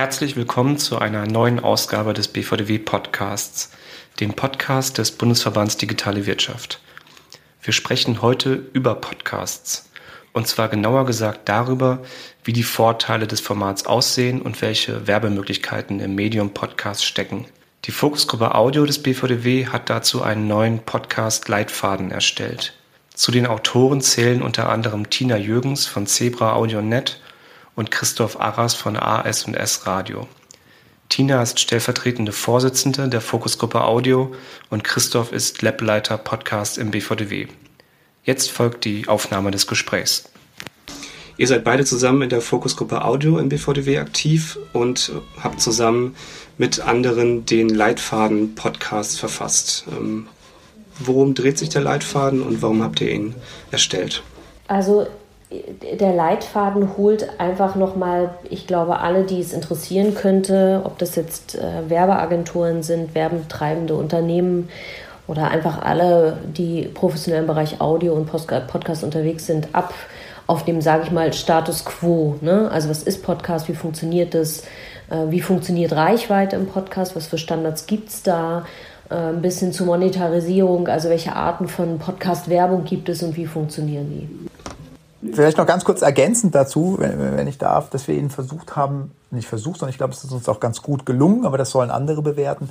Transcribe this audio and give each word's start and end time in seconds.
Herzlich 0.00 0.34
willkommen 0.34 0.78
zu 0.78 0.98
einer 0.98 1.26
neuen 1.26 1.60
Ausgabe 1.60 2.14
des 2.14 2.28
BVDW 2.28 2.78
Podcasts, 2.78 3.70
dem 4.18 4.32
Podcast 4.32 4.96
des 4.96 5.10
Bundesverbands 5.12 5.76
Digitale 5.76 6.24
Wirtschaft. 6.24 6.80
Wir 7.60 7.74
sprechen 7.74 8.22
heute 8.22 8.66
über 8.72 8.94
Podcasts. 8.94 9.90
Und 10.32 10.48
zwar 10.48 10.70
genauer 10.70 11.04
gesagt 11.04 11.50
darüber, 11.50 11.98
wie 12.44 12.54
die 12.54 12.62
Vorteile 12.62 13.26
des 13.26 13.42
Formats 13.42 13.84
aussehen 13.84 14.40
und 14.40 14.62
welche 14.62 15.06
Werbemöglichkeiten 15.06 16.00
im 16.00 16.14
Medium 16.14 16.54
Podcast 16.54 17.04
stecken. 17.04 17.44
Die 17.84 17.92
Fokusgruppe 17.92 18.54
Audio 18.54 18.86
des 18.86 19.02
BVDW 19.02 19.66
hat 19.66 19.90
dazu 19.90 20.22
einen 20.22 20.48
neuen 20.48 20.78
Podcast-Leitfaden 20.78 22.10
erstellt. 22.10 22.72
Zu 23.12 23.32
den 23.32 23.46
Autoren 23.46 24.00
zählen 24.00 24.40
unter 24.40 24.70
anderem 24.70 25.10
Tina 25.10 25.36
Jürgens 25.36 25.84
von 25.84 26.06
Zebra 26.06 26.54
Audio 26.54 26.80
Net 26.80 27.20
und 27.80 27.90
Christoph 27.90 28.38
Arras 28.38 28.74
von 28.74 28.94
AS&S 28.94 29.86
Radio. 29.86 30.28
Tina 31.08 31.42
ist 31.42 31.58
stellvertretende 31.58 32.30
Vorsitzende 32.30 33.08
der 33.08 33.22
Fokusgruppe 33.22 33.82
Audio 33.82 34.34
und 34.68 34.84
Christoph 34.84 35.32
ist 35.32 35.62
Lableiter 35.62 36.18
Podcast 36.18 36.76
im 36.76 36.90
BVDW. 36.90 37.48
Jetzt 38.22 38.50
folgt 38.50 38.84
die 38.84 39.08
Aufnahme 39.08 39.50
des 39.50 39.66
Gesprächs. 39.66 40.30
Ihr 41.38 41.46
seid 41.46 41.64
beide 41.64 41.86
zusammen 41.86 42.20
in 42.20 42.28
der 42.28 42.42
Fokusgruppe 42.42 43.02
Audio 43.02 43.38
im 43.38 43.48
BVDW 43.48 43.96
aktiv 43.96 44.58
und 44.74 45.10
habt 45.42 45.62
zusammen 45.62 46.16
mit 46.58 46.80
anderen 46.80 47.46
den 47.46 47.70
Leitfaden 47.70 48.56
Podcast 48.56 49.18
verfasst. 49.18 49.86
Ähm, 49.90 50.28
worum 50.98 51.32
dreht 51.32 51.56
sich 51.56 51.70
der 51.70 51.80
Leitfaden 51.80 52.42
und 52.42 52.60
warum 52.60 52.82
habt 52.82 53.00
ihr 53.00 53.10
ihn 53.10 53.34
erstellt? 53.70 54.22
Also 54.68 55.06
der 55.50 56.14
Leitfaden 56.14 56.96
holt 56.96 57.40
einfach 57.40 57.74
nochmal, 57.74 58.30
ich 58.48 58.66
glaube, 58.66 59.00
alle, 59.00 59.24
die 59.24 59.40
es 59.40 59.52
interessieren 59.52 60.14
könnte, 60.14 60.82
ob 60.84 60.98
das 60.98 61.16
jetzt 61.16 61.56
äh, 61.56 61.88
Werbeagenturen 61.88 62.82
sind, 62.82 63.14
werbetreibende 63.14 63.94
Unternehmen 63.94 64.68
oder 65.26 65.50
einfach 65.50 65.82
alle, 65.82 66.38
die 66.56 66.82
professionell 66.82 67.40
im 67.42 67.46
Bereich 67.48 67.80
Audio 67.80 68.14
und 68.14 68.26
Podcast 68.26 69.02
unterwegs 69.02 69.46
sind, 69.46 69.74
ab 69.74 69.92
auf 70.46 70.64
dem, 70.64 70.80
sage 70.80 71.04
ich 71.04 71.10
mal, 71.10 71.32
Status 71.32 71.84
quo. 71.84 72.36
Ne? 72.40 72.68
Also 72.72 72.88
was 72.88 73.02
ist 73.02 73.22
Podcast, 73.22 73.68
wie 73.68 73.74
funktioniert 73.74 74.34
das, 74.34 74.62
äh, 75.10 75.30
wie 75.30 75.40
funktioniert 75.40 75.92
Reichweite 75.92 76.56
im 76.56 76.66
Podcast, 76.66 77.16
was 77.16 77.26
für 77.26 77.38
Standards 77.38 77.86
gibt 77.86 78.08
es 78.08 78.22
da, 78.22 78.64
äh, 79.10 79.14
ein 79.14 79.42
bisschen 79.42 79.72
zur 79.72 79.86
Monetarisierung, 79.86 80.86
also 80.88 81.08
welche 81.08 81.34
Arten 81.34 81.66
von 81.66 81.98
Podcast-Werbung 81.98 82.84
gibt 82.84 83.08
es 83.08 83.22
und 83.22 83.36
wie 83.36 83.46
funktionieren 83.46 84.10
die. 84.10 84.79
Vielleicht 85.22 85.58
noch 85.58 85.66
ganz 85.66 85.84
kurz 85.84 86.00
ergänzend 86.00 86.54
dazu, 86.54 86.96
wenn, 86.98 87.36
wenn 87.36 87.46
ich 87.46 87.58
darf, 87.58 87.90
dass 87.90 88.08
wir 88.08 88.14
ihn 88.14 88.30
versucht 88.30 88.74
haben, 88.74 89.10
nicht 89.30 89.48
versucht, 89.48 89.80
sondern 89.80 89.90
ich 89.90 89.98
glaube, 89.98 90.14
es 90.14 90.24
ist 90.24 90.32
uns 90.32 90.48
auch 90.48 90.60
ganz 90.60 90.80
gut 90.80 91.04
gelungen, 91.04 91.44
aber 91.44 91.58
das 91.58 91.70
sollen 91.70 91.90
andere 91.90 92.22
bewerten, 92.22 92.70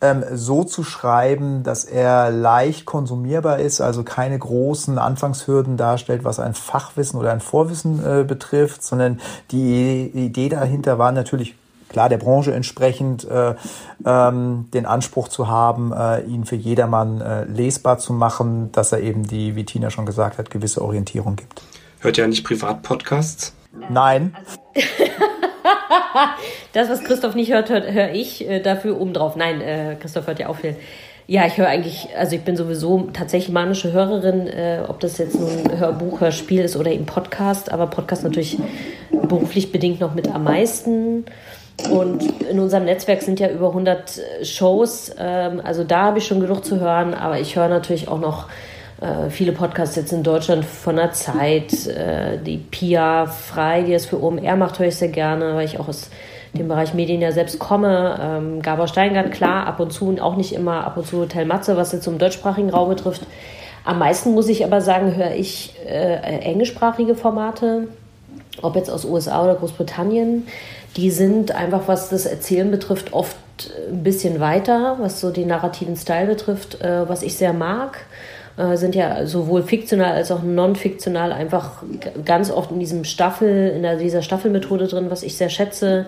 ähm, 0.00 0.24
so 0.32 0.64
zu 0.64 0.82
schreiben, 0.82 1.62
dass 1.62 1.84
er 1.84 2.30
leicht 2.30 2.86
konsumierbar 2.86 3.58
ist, 3.58 3.82
also 3.82 4.02
keine 4.02 4.38
großen 4.38 4.98
Anfangshürden 4.98 5.76
darstellt, 5.76 6.24
was 6.24 6.40
ein 6.40 6.54
Fachwissen 6.54 7.20
oder 7.20 7.32
ein 7.32 7.40
Vorwissen 7.40 8.02
äh, 8.04 8.24
betrifft, 8.24 8.82
sondern 8.82 9.20
die 9.50 10.10
Idee 10.14 10.48
dahinter 10.48 10.98
war 10.98 11.12
natürlich 11.12 11.54
klar 11.90 12.08
der 12.08 12.18
Branche 12.18 12.54
entsprechend 12.54 13.28
äh, 13.28 13.54
ähm, 14.06 14.68
den 14.72 14.86
Anspruch 14.86 15.28
zu 15.28 15.48
haben, 15.48 15.92
äh, 15.92 16.20
ihn 16.22 16.46
für 16.46 16.56
jedermann 16.56 17.20
äh, 17.20 17.44
lesbar 17.44 17.98
zu 17.98 18.14
machen, 18.14 18.72
dass 18.72 18.92
er 18.92 19.00
eben 19.00 19.26
die, 19.26 19.54
wie 19.54 19.64
Tina 19.64 19.90
schon 19.90 20.06
gesagt 20.06 20.38
hat, 20.38 20.50
gewisse 20.50 20.82
Orientierung 20.82 21.36
gibt. 21.36 21.62
Hört 22.00 22.16
ihr 22.16 22.26
nicht 22.26 22.44
Privatpodcasts? 22.44 23.54
Nein. 23.90 24.34
das, 26.72 26.88
was 26.88 27.04
Christoph 27.04 27.34
nicht 27.34 27.52
hört, 27.52 27.68
höre 27.68 27.92
hör 27.92 28.14
ich 28.14 28.48
äh, 28.48 28.60
dafür 28.60 28.98
obendrauf. 28.98 29.36
Nein, 29.36 29.60
äh, 29.60 29.96
Christoph 30.00 30.26
hört 30.26 30.38
ja 30.38 30.48
auch 30.48 30.56
viel. 30.56 30.76
Ja, 31.26 31.46
ich 31.46 31.58
höre 31.58 31.68
eigentlich, 31.68 32.08
also 32.16 32.34
ich 32.34 32.42
bin 32.42 32.56
sowieso 32.56 33.08
tatsächlich 33.12 33.52
manische 33.52 33.92
Hörerin, 33.92 34.46
äh, 34.48 34.82
ob 34.88 34.98
das 35.00 35.18
jetzt 35.18 35.38
nun 35.38 35.78
Hörbuch, 35.78 36.20
Hörspiel 36.20 36.62
ist 36.62 36.74
oder 36.74 36.90
eben 36.90 37.06
Podcast, 37.06 37.70
aber 37.70 37.86
Podcast 37.86 38.24
natürlich 38.24 38.58
beruflich 39.10 39.70
bedingt 39.70 40.00
noch 40.00 40.14
mit 40.14 40.26
am 40.26 40.44
meisten. 40.44 41.26
Und 41.90 42.24
in 42.50 42.58
unserem 42.58 42.84
Netzwerk 42.86 43.22
sind 43.22 43.40
ja 43.40 43.48
über 43.48 43.68
100 43.68 44.18
äh, 44.18 44.44
Shows, 44.44 45.12
ähm, 45.18 45.60
also 45.62 45.84
da 45.84 46.04
habe 46.04 46.18
ich 46.18 46.26
schon 46.26 46.40
genug 46.40 46.64
zu 46.64 46.80
hören, 46.80 47.14
aber 47.14 47.38
ich 47.38 47.56
höre 47.56 47.68
natürlich 47.68 48.08
auch 48.08 48.18
noch 48.18 48.48
äh, 49.00 49.30
viele 49.30 49.52
Podcasts 49.52 49.96
jetzt 49.96 50.12
in 50.12 50.22
Deutschland 50.22 50.64
von 50.64 50.96
der 50.96 51.12
Zeit, 51.12 51.86
äh, 51.86 52.38
die 52.38 52.58
Pia 52.58 53.26
Frei, 53.26 53.82
die 53.82 53.94
es 53.94 54.06
für 54.06 54.22
OMR 54.22 54.56
macht, 54.56 54.78
höre 54.78 54.88
ich 54.88 54.96
sehr 54.96 55.08
gerne, 55.08 55.54
weil 55.54 55.64
ich 55.64 55.80
auch 55.80 55.88
aus 55.88 56.10
dem 56.52 56.68
Bereich 56.68 56.94
Medien 56.94 57.20
ja 57.20 57.32
selbst 57.32 57.58
komme. 57.58 58.18
Ähm, 58.20 58.62
Gabor 58.62 58.88
Steingart, 58.88 59.32
klar, 59.32 59.66
ab 59.66 59.80
und 59.80 59.92
zu 59.92 60.08
und 60.08 60.20
auch 60.20 60.36
nicht 60.36 60.52
immer 60.52 60.84
ab 60.84 60.96
und 60.96 61.06
zu 61.06 61.20
Hotel 61.20 61.46
Matze, 61.46 61.76
was 61.76 61.92
jetzt 61.92 62.04
zum 62.04 62.18
deutschsprachigen 62.18 62.70
Raum 62.70 62.88
betrifft. 62.88 63.22
Am 63.84 63.98
meisten 63.98 64.34
muss 64.34 64.48
ich 64.48 64.64
aber 64.64 64.80
sagen, 64.80 65.16
höre 65.16 65.34
ich 65.34 65.74
äh, 65.86 66.16
englischsprachige 66.16 67.14
Formate, 67.14 67.88
ob 68.60 68.76
jetzt 68.76 68.90
aus 68.90 69.04
USA 69.04 69.42
oder 69.42 69.54
Großbritannien. 69.54 70.46
Die 70.96 71.10
sind 71.10 71.52
einfach, 71.52 71.82
was 71.86 72.10
das 72.10 72.26
Erzählen 72.26 72.70
betrifft, 72.70 73.12
oft 73.12 73.36
ein 73.90 74.02
bisschen 74.02 74.40
weiter, 74.40 74.96
was 75.00 75.20
so 75.20 75.30
den 75.30 75.48
narrativen 75.48 75.96
Style 75.96 76.26
betrifft, 76.26 76.80
äh, 76.82 77.08
was 77.08 77.22
ich 77.22 77.36
sehr 77.36 77.52
mag. 77.52 78.00
Äh, 78.60 78.76
sind 78.76 78.94
ja 78.94 79.26
sowohl 79.26 79.62
fiktional 79.62 80.12
als 80.12 80.30
auch 80.30 80.42
non-fiktional 80.42 81.32
einfach 81.32 81.82
ganz 82.24 82.50
oft 82.50 82.70
in 82.70 82.78
diesem 82.78 83.04
Staffel, 83.04 83.68
in 83.68 83.98
dieser 83.98 84.22
Staffelmethode 84.22 84.86
drin, 84.86 85.06
was 85.08 85.22
ich 85.22 85.36
sehr 85.36 85.48
schätze. 85.48 86.06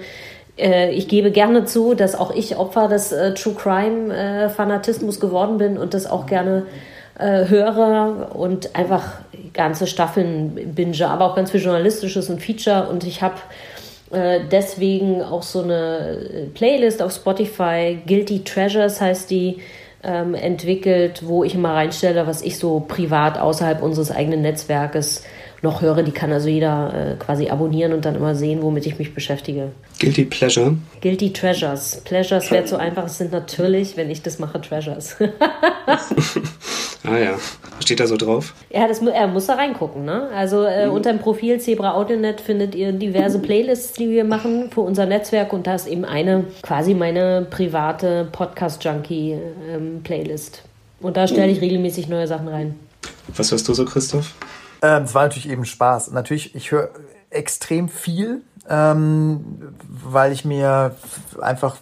Äh, 0.58 0.90
ich 0.90 1.08
gebe 1.08 1.30
gerne 1.30 1.64
zu, 1.64 1.94
dass 1.94 2.14
auch 2.14 2.34
ich 2.34 2.56
Opfer 2.56 2.88
des 2.88 3.12
äh, 3.12 3.32
True 3.32 3.54
Crime 3.54 4.50
Fanatismus 4.54 5.18
geworden 5.18 5.58
bin 5.58 5.78
und 5.78 5.94
das 5.94 6.06
auch 6.06 6.26
gerne 6.26 6.66
höre 7.14 8.34
und 8.34 8.74
einfach 8.74 9.19
ganze 9.52 9.86
Staffeln 9.86 10.72
binge, 10.74 11.06
aber 11.06 11.26
auch 11.26 11.36
ganz 11.36 11.50
viel 11.50 11.60
Journalistisches 11.60 12.30
und 12.30 12.42
Feature 12.42 12.88
und 12.88 13.04
ich 13.04 13.20
habe 13.20 13.34
deswegen 14.50 15.22
auch 15.22 15.42
so 15.42 15.62
eine 15.62 16.48
Playlist 16.54 17.02
auf 17.02 17.12
Spotify, 17.12 17.98
Guilty 18.06 18.44
Treasures 18.44 19.00
heißt 19.00 19.30
die, 19.30 19.58
ähm, 20.02 20.34
entwickelt, 20.34 21.22
wo 21.24 21.44
ich 21.44 21.54
immer 21.54 21.74
reinstelle, 21.74 22.26
was 22.26 22.42
ich 22.42 22.58
so 22.58 22.80
privat 22.80 23.38
außerhalb 23.38 23.82
unseres 23.82 24.10
eigenen 24.10 24.42
Netzwerkes 24.42 25.24
noch 25.62 25.80
höre. 25.80 26.02
Die 26.02 26.10
kann 26.10 26.32
also 26.32 26.48
jeder 26.48 27.12
äh, 27.12 27.16
quasi 27.16 27.48
abonnieren 27.48 27.92
und 27.92 28.04
dann 28.04 28.16
immer 28.16 28.34
sehen, 28.34 28.62
womit 28.62 28.86
ich 28.86 28.98
mich 28.98 29.14
beschäftige. 29.14 29.70
Guilty 30.00 30.24
Pleasure? 30.24 30.76
Guilty 31.00 31.32
Treasures. 31.32 32.02
Pleasures 32.04 32.50
wäre 32.50 32.64
zu 32.64 32.76
einfach, 32.76 33.04
es 33.04 33.18
sind 33.18 33.32
natürlich, 33.32 33.96
wenn 33.96 34.10
ich 34.10 34.22
das 34.22 34.38
mache, 34.38 34.60
Treasures. 34.60 35.16
ah 37.04 37.16
ja, 37.16 37.34
steht 37.80 38.00
da 38.00 38.06
so 38.06 38.16
drauf? 38.16 38.54
Ja, 38.70 38.88
das, 38.88 39.02
er 39.02 39.28
muss 39.28 39.46
da 39.46 39.54
reingucken. 39.54 40.04
Ne? 40.04 40.28
Also 40.34 40.64
äh, 40.64 40.86
mhm. 40.86 40.92
unter 40.92 41.12
dem 41.12 41.20
Profil 41.20 41.60
Zebra 41.60 41.94
Audionet 41.94 42.40
findet 42.40 42.74
ihr 42.74 42.92
diverse 42.92 43.38
Playlists, 43.38 43.92
die 43.94 44.10
wir 44.10 44.24
machen 44.24 44.70
für 44.70 44.82
unser 44.82 45.06
Netzwerk 45.06 45.52
und 45.52 45.66
da 45.66 45.74
ist 45.74 45.86
eben 45.86 46.04
eine 46.04 46.44
quasi 46.62 46.94
meine 46.94 47.46
private 47.50 48.28
Podcast-Junkie-Playlist. 48.30 50.62
Ähm, 50.64 51.06
und 51.06 51.16
da 51.16 51.26
stelle 51.26 51.50
ich 51.50 51.60
regelmäßig 51.60 52.06
neue 52.08 52.28
Sachen 52.28 52.46
rein. 52.48 52.78
Was 53.36 53.50
hörst 53.50 53.69
du 53.69 53.74
so, 53.74 53.84
Christoph? 53.84 54.34
Ähm, 54.82 55.04
es 55.04 55.14
war 55.14 55.22
natürlich 55.22 55.48
eben 55.48 55.64
Spaß. 55.64 56.10
Natürlich, 56.12 56.54
ich 56.54 56.70
höre 56.70 56.90
extrem 57.30 57.88
viel, 57.88 58.42
ähm, 58.69 59.74
weil 59.88 60.32
ich 60.32 60.44
mir 60.44 60.94
einfach 61.40 61.76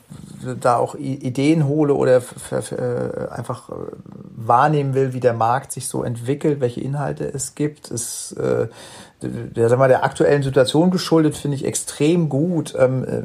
da 0.61 0.77
auch 0.77 0.95
Ideen 0.95 1.67
hole 1.67 1.95
oder 1.95 2.23
äh, 2.51 3.29
einfach 3.31 3.69
äh, 3.69 3.73
wahrnehmen 4.47 4.95
will, 4.95 5.13
wie 5.13 5.21
der 5.21 5.35
Markt 5.35 5.73
sich 5.73 5.89
so 5.89 6.03
entwickelt, 6.03 6.61
welche 6.61 6.81
Inhalte 6.81 7.25
es 7.25 7.55
gibt. 7.55 7.91
Es, 7.91 8.33
äh, 8.33 8.69
der, 9.23 9.69
sag 9.69 9.79
mal, 9.79 9.89
der 9.89 10.05
aktuellen 10.05 10.43
Situation 10.43 10.91
geschuldet, 10.91 11.37
finde 11.37 11.57
ich 11.57 11.65
extrem 11.65 12.29
gut 12.29 12.75
ähm, 12.79 13.05
äh, 13.05 13.23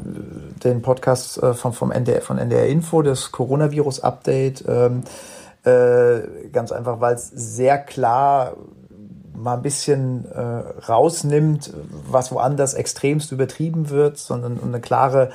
den 0.64 0.82
Podcast 0.82 1.42
äh, 1.42 1.54
vom, 1.54 1.74
vom 1.74 1.92
NDR, 1.92 2.22
von 2.22 2.38
NDR 2.38 2.68
Info, 2.68 3.02
das 3.02 3.32
Coronavirus-Update. 3.32 4.66
Ähm, 4.68 5.04
äh, 5.64 6.50
ganz 6.52 6.72
einfach, 6.72 7.00
weil 7.00 7.16
es 7.16 7.30
sehr 7.30 7.78
klar 7.78 8.56
mal 9.34 9.56
ein 9.56 9.62
bisschen 9.62 10.26
äh, 10.32 10.40
rausnimmt, 10.40 11.74
was 12.10 12.32
woanders 12.32 12.74
extremst 12.74 13.32
übertrieben 13.32 13.90
wird, 13.90 14.18
sondern 14.18 14.60
eine 14.62 14.80
klare 14.80 15.32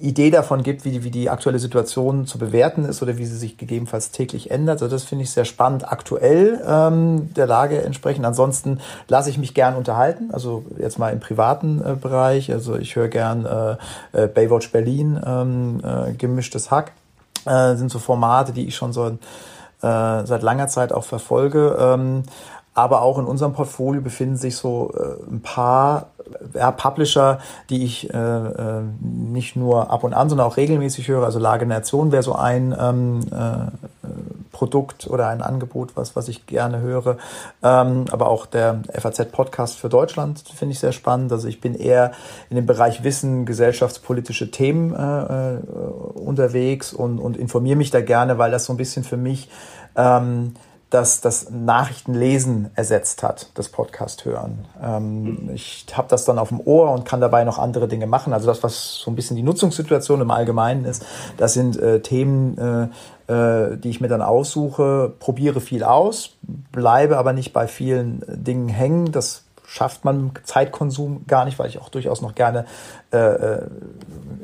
Idee 0.00 0.30
davon 0.30 0.64
gibt, 0.64 0.84
wie 0.84 0.90
die, 0.90 1.04
wie 1.04 1.10
die 1.10 1.30
aktuelle 1.30 1.60
Situation 1.60 2.26
zu 2.26 2.36
bewerten 2.36 2.84
ist 2.84 3.00
oder 3.00 3.16
wie 3.16 3.24
sie 3.24 3.36
sich 3.36 3.56
gegebenenfalls 3.56 4.10
täglich 4.10 4.50
ändert. 4.50 4.82
Also 4.82 4.92
das 4.92 5.04
finde 5.04 5.22
ich 5.22 5.30
sehr 5.30 5.44
spannend 5.44 5.90
aktuell 5.90 6.60
ähm, 6.66 7.32
der 7.34 7.46
Lage 7.46 7.80
entsprechend. 7.82 8.26
Ansonsten 8.26 8.80
lasse 9.06 9.30
ich 9.30 9.38
mich 9.38 9.54
gern 9.54 9.76
unterhalten, 9.76 10.30
also 10.32 10.64
jetzt 10.78 10.98
mal 10.98 11.10
im 11.10 11.20
privaten 11.20 11.80
äh, 11.80 11.94
Bereich. 11.94 12.50
Also 12.50 12.76
ich 12.76 12.96
höre 12.96 13.06
gern 13.06 13.46
äh, 13.46 14.24
äh, 14.24 14.26
Baywatch 14.26 14.72
Berlin, 14.72 15.20
ähm, 15.24 15.80
äh, 15.84 16.12
gemischtes 16.12 16.72
Hack. 16.72 16.90
Äh, 17.46 17.76
sind 17.76 17.92
so 17.92 18.00
Formate, 18.00 18.52
die 18.52 18.66
ich 18.66 18.74
schon 18.74 18.92
so 18.92 19.06
äh, 19.06 19.16
seit 19.80 20.42
langer 20.42 20.66
Zeit 20.66 20.92
auch 20.92 21.04
verfolge. 21.04 21.76
Ähm, 21.78 22.24
aber 22.74 23.02
auch 23.02 23.18
in 23.18 23.26
unserem 23.26 23.52
Portfolio 23.52 24.00
befinden 24.00 24.36
sich 24.36 24.56
so 24.56 24.92
äh, 24.96 25.32
ein 25.32 25.40
paar 25.40 26.10
ja, 26.54 26.70
Publisher, 26.70 27.38
die 27.70 27.84
ich 27.84 28.12
äh, 28.12 28.16
äh, 28.16 28.82
nicht 29.00 29.56
nur 29.56 29.90
ab 29.90 30.04
und 30.04 30.14
an, 30.14 30.28
sondern 30.28 30.46
auch 30.46 30.56
regelmäßig 30.56 31.08
höre. 31.08 31.24
Also 31.24 31.38
Lage 31.38 31.66
Nation 31.66 32.12
wäre 32.12 32.22
so 32.22 32.34
ein 32.34 32.74
ähm, 32.78 33.20
äh, 33.30 34.08
Produkt 34.52 35.06
oder 35.06 35.28
ein 35.28 35.40
Angebot, 35.40 35.92
was, 35.94 36.16
was 36.16 36.28
ich 36.28 36.46
gerne 36.46 36.80
höre. 36.80 37.18
Ähm, 37.62 38.06
aber 38.10 38.28
auch 38.28 38.46
der 38.46 38.82
FAZ-Podcast 38.92 39.78
für 39.78 39.88
Deutschland 39.88 40.42
finde 40.54 40.72
ich 40.72 40.80
sehr 40.80 40.92
spannend. 40.92 41.30
Also 41.30 41.46
ich 41.46 41.60
bin 41.60 41.74
eher 41.74 42.12
in 42.50 42.56
dem 42.56 42.66
Bereich 42.66 43.04
Wissen, 43.04 43.46
gesellschaftspolitische 43.46 44.50
Themen 44.50 44.94
äh, 44.94 45.54
äh 45.54 45.58
unterwegs 46.18 46.92
und, 46.92 47.18
und 47.18 47.36
informiere 47.36 47.76
mich 47.76 47.90
da 47.90 48.00
gerne, 48.00 48.38
weil 48.38 48.50
das 48.50 48.64
so 48.64 48.72
ein 48.72 48.76
bisschen 48.76 49.04
für 49.04 49.16
mich 49.16 49.48
ähm, 49.96 50.54
das, 50.90 51.20
das 51.20 51.50
Nachrichtenlesen 51.50 52.70
ersetzt 52.74 53.22
hat, 53.22 53.50
das 53.54 53.68
Podcast 53.68 54.24
hören. 54.24 54.64
Ähm, 54.82 55.50
ich 55.52 55.86
habe 55.92 56.08
das 56.08 56.24
dann 56.24 56.38
auf 56.38 56.48
dem 56.48 56.60
Ohr 56.60 56.90
und 56.92 57.04
kann 57.04 57.20
dabei 57.20 57.44
noch 57.44 57.58
andere 57.58 57.88
Dinge 57.88 58.06
machen. 58.06 58.32
Also 58.32 58.46
das, 58.46 58.62
was 58.62 58.94
so 58.94 59.10
ein 59.10 59.14
bisschen 59.14 59.36
die 59.36 59.42
Nutzungssituation 59.42 60.20
im 60.20 60.30
Allgemeinen 60.30 60.84
ist, 60.84 61.04
das 61.36 61.52
sind 61.52 61.78
äh, 61.78 62.00
Themen, 62.00 62.90
äh, 63.28 63.32
äh, 63.32 63.76
die 63.76 63.90
ich 63.90 64.00
mir 64.00 64.08
dann 64.08 64.22
aussuche, 64.22 65.12
probiere 65.18 65.60
viel 65.60 65.84
aus, 65.84 66.36
bleibe 66.72 67.18
aber 67.18 67.34
nicht 67.34 67.52
bei 67.52 67.68
vielen 67.68 68.22
Dingen 68.26 68.68
hängen. 68.68 69.12
Das 69.12 69.44
schafft 69.66 70.06
man 70.06 70.32
Zeitkonsum 70.44 71.26
gar 71.26 71.44
nicht, 71.44 71.58
weil 71.58 71.68
ich 71.68 71.78
auch 71.78 71.90
durchaus 71.90 72.22
noch 72.22 72.34
gerne 72.34 72.64
äh, 73.12 73.16
äh, 73.18 73.66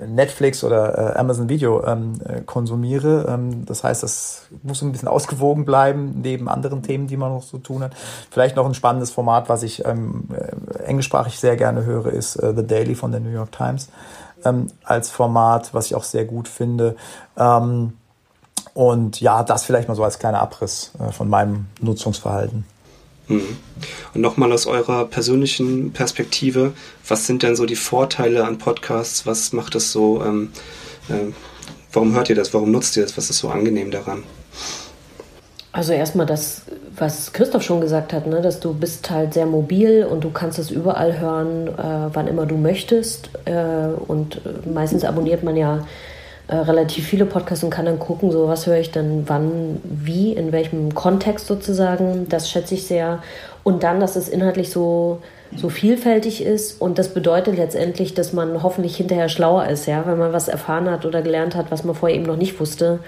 Netflix 0.06 0.64
oder 0.64 1.14
äh, 1.14 1.18
Amazon 1.18 1.48
Video 1.48 1.84
ähm, 1.84 2.14
äh, 2.24 2.40
konsumiere. 2.40 3.26
Ähm, 3.28 3.64
das 3.66 3.84
heißt, 3.84 4.02
das 4.02 4.46
muss 4.62 4.82
ein 4.82 4.92
bisschen 4.92 5.08
ausgewogen 5.08 5.64
bleiben 5.64 6.20
neben 6.22 6.48
anderen 6.48 6.82
Themen, 6.82 7.06
die 7.06 7.16
man 7.16 7.32
noch 7.32 7.44
zu 7.44 7.58
tun 7.58 7.82
hat. 7.82 7.92
Vielleicht 8.30 8.56
noch 8.56 8.66
ein 8.66 8.74
spannendes 8.74 9.10
Format, 9.10 9.48
was 9.48 9.62
ich 9.62 9.84
ähm, 9.84 10.28
äh, 10.32 10.82
englischsprachig 10.84 11.38
sehr 11.38 11.56
gerne 11.56 11.84
höre, 11.84 12.06
ist 12.06 12.36
äh, 12.36 12.54
The 12.54 12.66
Daily 12.66 12.94
von 12.94 13.12
der 13.12 13.20
New 13.20 13.30
York 13.30 13.52
Times 13.52 13.88
ähm, 14.44 14.68
als 14.84 15.10
Format, 15.10 15.74
was 15.74 15.86
ich 15.86 15.94
auch 15.94 16.04
sehr 16.04 16.24
gut 16.24 16.48
finde. 16.48 16.96
Ähm, 17.36 17.94
und 18.72 19.20
ja, 19.20 19.42
das 19.42 19.64
vielleicht 19.64 19.88
mal 19.88 19.94
so 19.94 20.04
als 20.04 20.18
kleiner 20.18 20.40
Abriss 20.40 20.92
äh, 20.98 21.12
von 21.12 21.28
meinem 21.28 21.66
Nutzungsverhalten. 21.80 22.64
Mhm. 23.28 23.56
Und 24.14 24.20
nochmal 24.20 24.52
aus 24.52 24.66
eurer 24.66 25.06
persönlichen 25.06 25.92
Perspektive, 25.92 26.72
was 27.06 27.26
sind 27.26 27.42
denn 27.42 27.56
so 27.56 27.66
die 27.66 27.76
Vorteile 27.76 28.44
an 28.44 28.58
Podcasts? 28.58 29.26
Was 29.26 29.52
macht 29.52 29.74
es 29.74 29.92
so? 29.92 30.22
Ähm, 30.24 30.50
äh, 31.08 31.32
warum 31.92 32.14
hört 32.14 32.28
ihr 32.28 32.36
das? 32.36 32.52
Warum 32.52 32.70
nutzt 32.70 32.96
ihr 32.96 33.02
das? 33.02 33.16
Was 33.16 33.30
ist 33.30 33.38
so 33.38 33.48
angenehm 33.48 33.90
daran? 33.90 34.24
Also 35.72 35.92
erstmal 35.92 36.26
das, 36.26 36.62
was 36.96 37.32
Christoph 37.32 37.64
schon 37.64 37.80
gesagt 37.80 38.12
hat, 38.12 38.28
ne, 38.28 38.40
dass 38.40 38.60
du 38.60 38.72
bist 38.72 39.10
halt 39.10 39.34
sehr 39.34 39.46
mobil 39.46 40.04
und 40.04 40.22
du 40.22 40.30
kannst 40.30 40.58
es 40.60 40.70
überall 40.70 41.18
hören, 41.18 41.66
äh, 41.66 42.10
wann 42.12 42.28
immer 42.28 42.46
du 42.46 42.56
möchtest. 42.56 43.30
Äh, 43.44 43.88
und 44.06 44.40
meistens 44.72 45.04
abonniert 45.04 45.42
man 45.42 45.56
ja 45.56 45.84
äh, 46.46 46.56
relativ 46.56 47.06
viele 47.06 47.24
Podcasts 47.24 47.64
und 47.64 47.70
kann 47.70 47.86
dann 47.86 47.98
gucken, 47.98 48.30
so 48.30 48.48
was 48.48 48.66
höre 48.66 48.78
ich 48.78 48.90
dann 48.90 49.24
wann, 49.26 49.80
wie, 49.82 50.32
in 50.32 50.52
welchem 50.52 50.94
Kontext 50.94 51.46
sozusagen. 51.46 52.28
Das 52.28 52.50
schätze 52.50 52.74
ich 52.74 52.86
sehr. 52.86 53.22
Und 53.62 53.82
dann, 53.82 53.98
dass 53.98 54.14
es 54.14 54.28
inhaltlich 54.28 54.68
so, 54.68 55.22
so 55.56 55.70
vielfältig 55.70 56.44
ist. 56.44 56.82
Und 56.82 56.98
das 56.98 57.14
bedeutet 57.14 57.56
letztendlich, 57.56 58.12
dass 58.12 58.34
man 58.34 58.62
hoffentlich 58.62 58.96
hinterher 58.96 59.30
schlauer 59.30 59.68
ist, 59.68 59.86
ja, 59.86 60.06
wenn 60.06 60.18
man 60.18 60.34
was 60.34 60.48
erfahren 60.48 60.90
hat 60.90 61.06
oder 61.06 61.22
gelernt 61.22 61.54
hat, 61.54 61.70
was 61.70 61.82
man 61.82 61.94
vorher 61.94 62.16
eben 62.16 62.26
noch 62.26 62.36
nicht 62.36 62.60
wusste. 62.60 62.98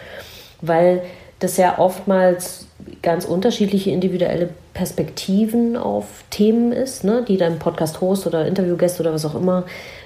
Weil 0.63 1.03
das 1.39 1.59
ja 1.59 1.79
oftmals 1.79 2.67
ganz 3.03 3.27
unterschiedliche 3.27 3.91
individuelle 3.91 4.49
Perspektiven 4.73 5.77
auf 5.77 6.25
Themen 6.31 6.73
ist, 6.73 7.05
ne, 7.05 7.23
die 7.27 7.37
dann 7.37 7.59
Podcast-Host 7.59 8.27
oder 8.27 8.47
Interviewgäste 8.47 9.03
oder 9.03 9.13
was 9.13 9.27
auch 9.27 9.35
immer 9.35 9.65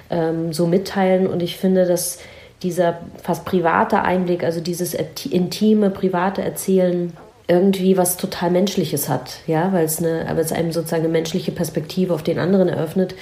ähm, 0.09 0.51
so 0.51 0.67
mitteilen. 0.67 1.27
Und 1.27 1.41
ich 1.41 1.55
finde, 1.55 1.85
dass 1.85 2.19
dieser 2.63 2.99
fast 3.21 3.45
private 3.45 4.01
Einblick, 4.01 4.43
also 4.43 4.61
dieses 4.61 4.93
intime, 4.93 5.89
private 5.89 6.41
Erzählen 6.41 7.13
irgendwie 7.47 7.97
was 7.97 8.15
total 8.15 8.49
Menschliches 8.49 9.09
hat, 9.09 9.39
ja, 9.45 9.73
weil 9.73 9.83
es 9.83 9.99
eine, 9.99 10.27
aber 10.29 10.39
es 10.39 10.53
einem 10.53 10.71
sozusagen 10.71 11.03
eine 11.03 11.11
menschliche 11.11 11.51
Perspektive 11.51 12.13
auf 12.13 12.23
den 12.23 12.39
anderen 12.39 12.69
eröffnet. 12.69 13.13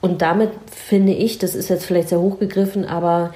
Und 0.00 0.22
damit 0.22 0.50
finde 0.74 1.12
ich, 1.12 1.38
das 1.38 1.54
ist 1.54 1.68
jetzt 1.68 1.84
vielleicht 1.84 2.08
sehr 2.08 2.20
hochgegriffen, 2.20 2.84
aber 2.84 3.32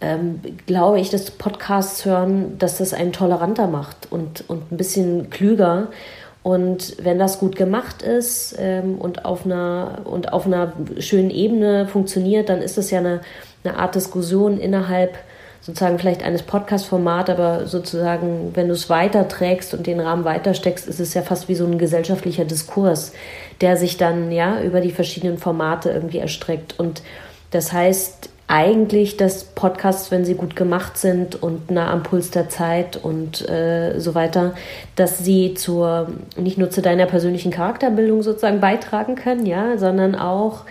ähm, 0.00 0.40
glaube 0.66 1.00
ich, 1.00 1.10
dass 1.10 1.32
Podcasts 1.32 2.04
hören, 2.04 2.58
dass 2.58 2.78
das 2.78 2.94
einen 2.94 3.12
toleranter 3.12 3.66
macht 3.66 4.06
und, 4.10 4.44
und 4.48 4.70
ein 4.70 4.76
bisschen 4.76 5.30
klüger. 5.30 5.88
Und 6.44 6.96
wenn 7.02 7.18
das 7.18 7.40
gut 7.40 7.56
gemacht 7.56 8.02
ist 8.02 8.54
ähm, 8.58 8.98
und, 8.98 9.24
auf 9.24 9.44
einer, 9.44 10.02
und 10.04 10.32
auf 10.32 10.46
einer 10.46 10.72
schönen 11.00 11.30
Ebene 11.30 11.88
funktioniert, 11.88 12.48
dann 12.48 12.62
ist 12.62 12.78
das 12.78 12.90
ja 12.92 13.00
eine 13.00 13.20
eine 13.64 13.76
Art 13.76 13.94
Diskussion 13.94 14.58
innerhalb 14.58 15.18
sozusagen 15.60 15.98
vielleicht 15.98 16.22
eines 16.22 16.42
Podcast-Formats, 16.42 17.30
aber 17.30 17.66
sozusagen, 17.66 18.52
wenn 18.54 18.68
du 18.68 18.74
es 18.74 18.88
weiterträgst 18.88 19.74
und 19.74 19.86
den 19.86 20.00
Rahmen 20.00 20.24
weitersteckst, 20.24 20.88
ist 20.88 21.00
es 21.00 21.14
ja 21.14 21.22
fast 21.22 21.48
wie 21.48 21.54
so 21.54 21.66
ein 21.66 21.78
gesellschaftlicher 21.78 22.44
Diskurs, 22.44 23.12
der 23.60 23.76
sich 23.76 23.96
dann 23.96 24.30
ja 24.32 24.62
über 24.62 24.80
die 24.80 24.92
verschiedenen 24.92 25.36
Formate 25.36 25.90
irgendwie 25.90 26.18
erstreckt. 26.18 26.78
Und 26.78 27.02
das 27.50 27.72
heißt 27.72 28.30
eigentlich, 28.46 29.18
dass 29.18 29.44
Podcasts, 29.44 30.10
wenn 30.10 30.24
sie 30.24 30.34
gut 30.34 30.56
gemacht 30.56 30.96
sind 30.96 31.42
und 31.42 31.70
nah 31.70 31.92
am 31.92 32.02
Puls 32.02 32.30
der 32.30 32.48
Zeit 32.48 32.96
und 32.96 33.46
äh, 33.46 33.98
so 33.98 34.14
weiter, 34.14 34.54
dass 34.96 35.18
sie 35.18 35.52
zur 35.52 36.08
nicht 36.36 36.56
nur 36.56 36.70
zu 36.70 36.80
deiner 36.80 37.04
persönlichen 37.04 37.50
Charakterbildung 37.50 38.22
sozusagen 38.22 38.60
beitragen 38.60 39.16
können, 39.16 39.44
ja, 39.44 39.76
sondern 39.76 40.14
auch 40.14 40.64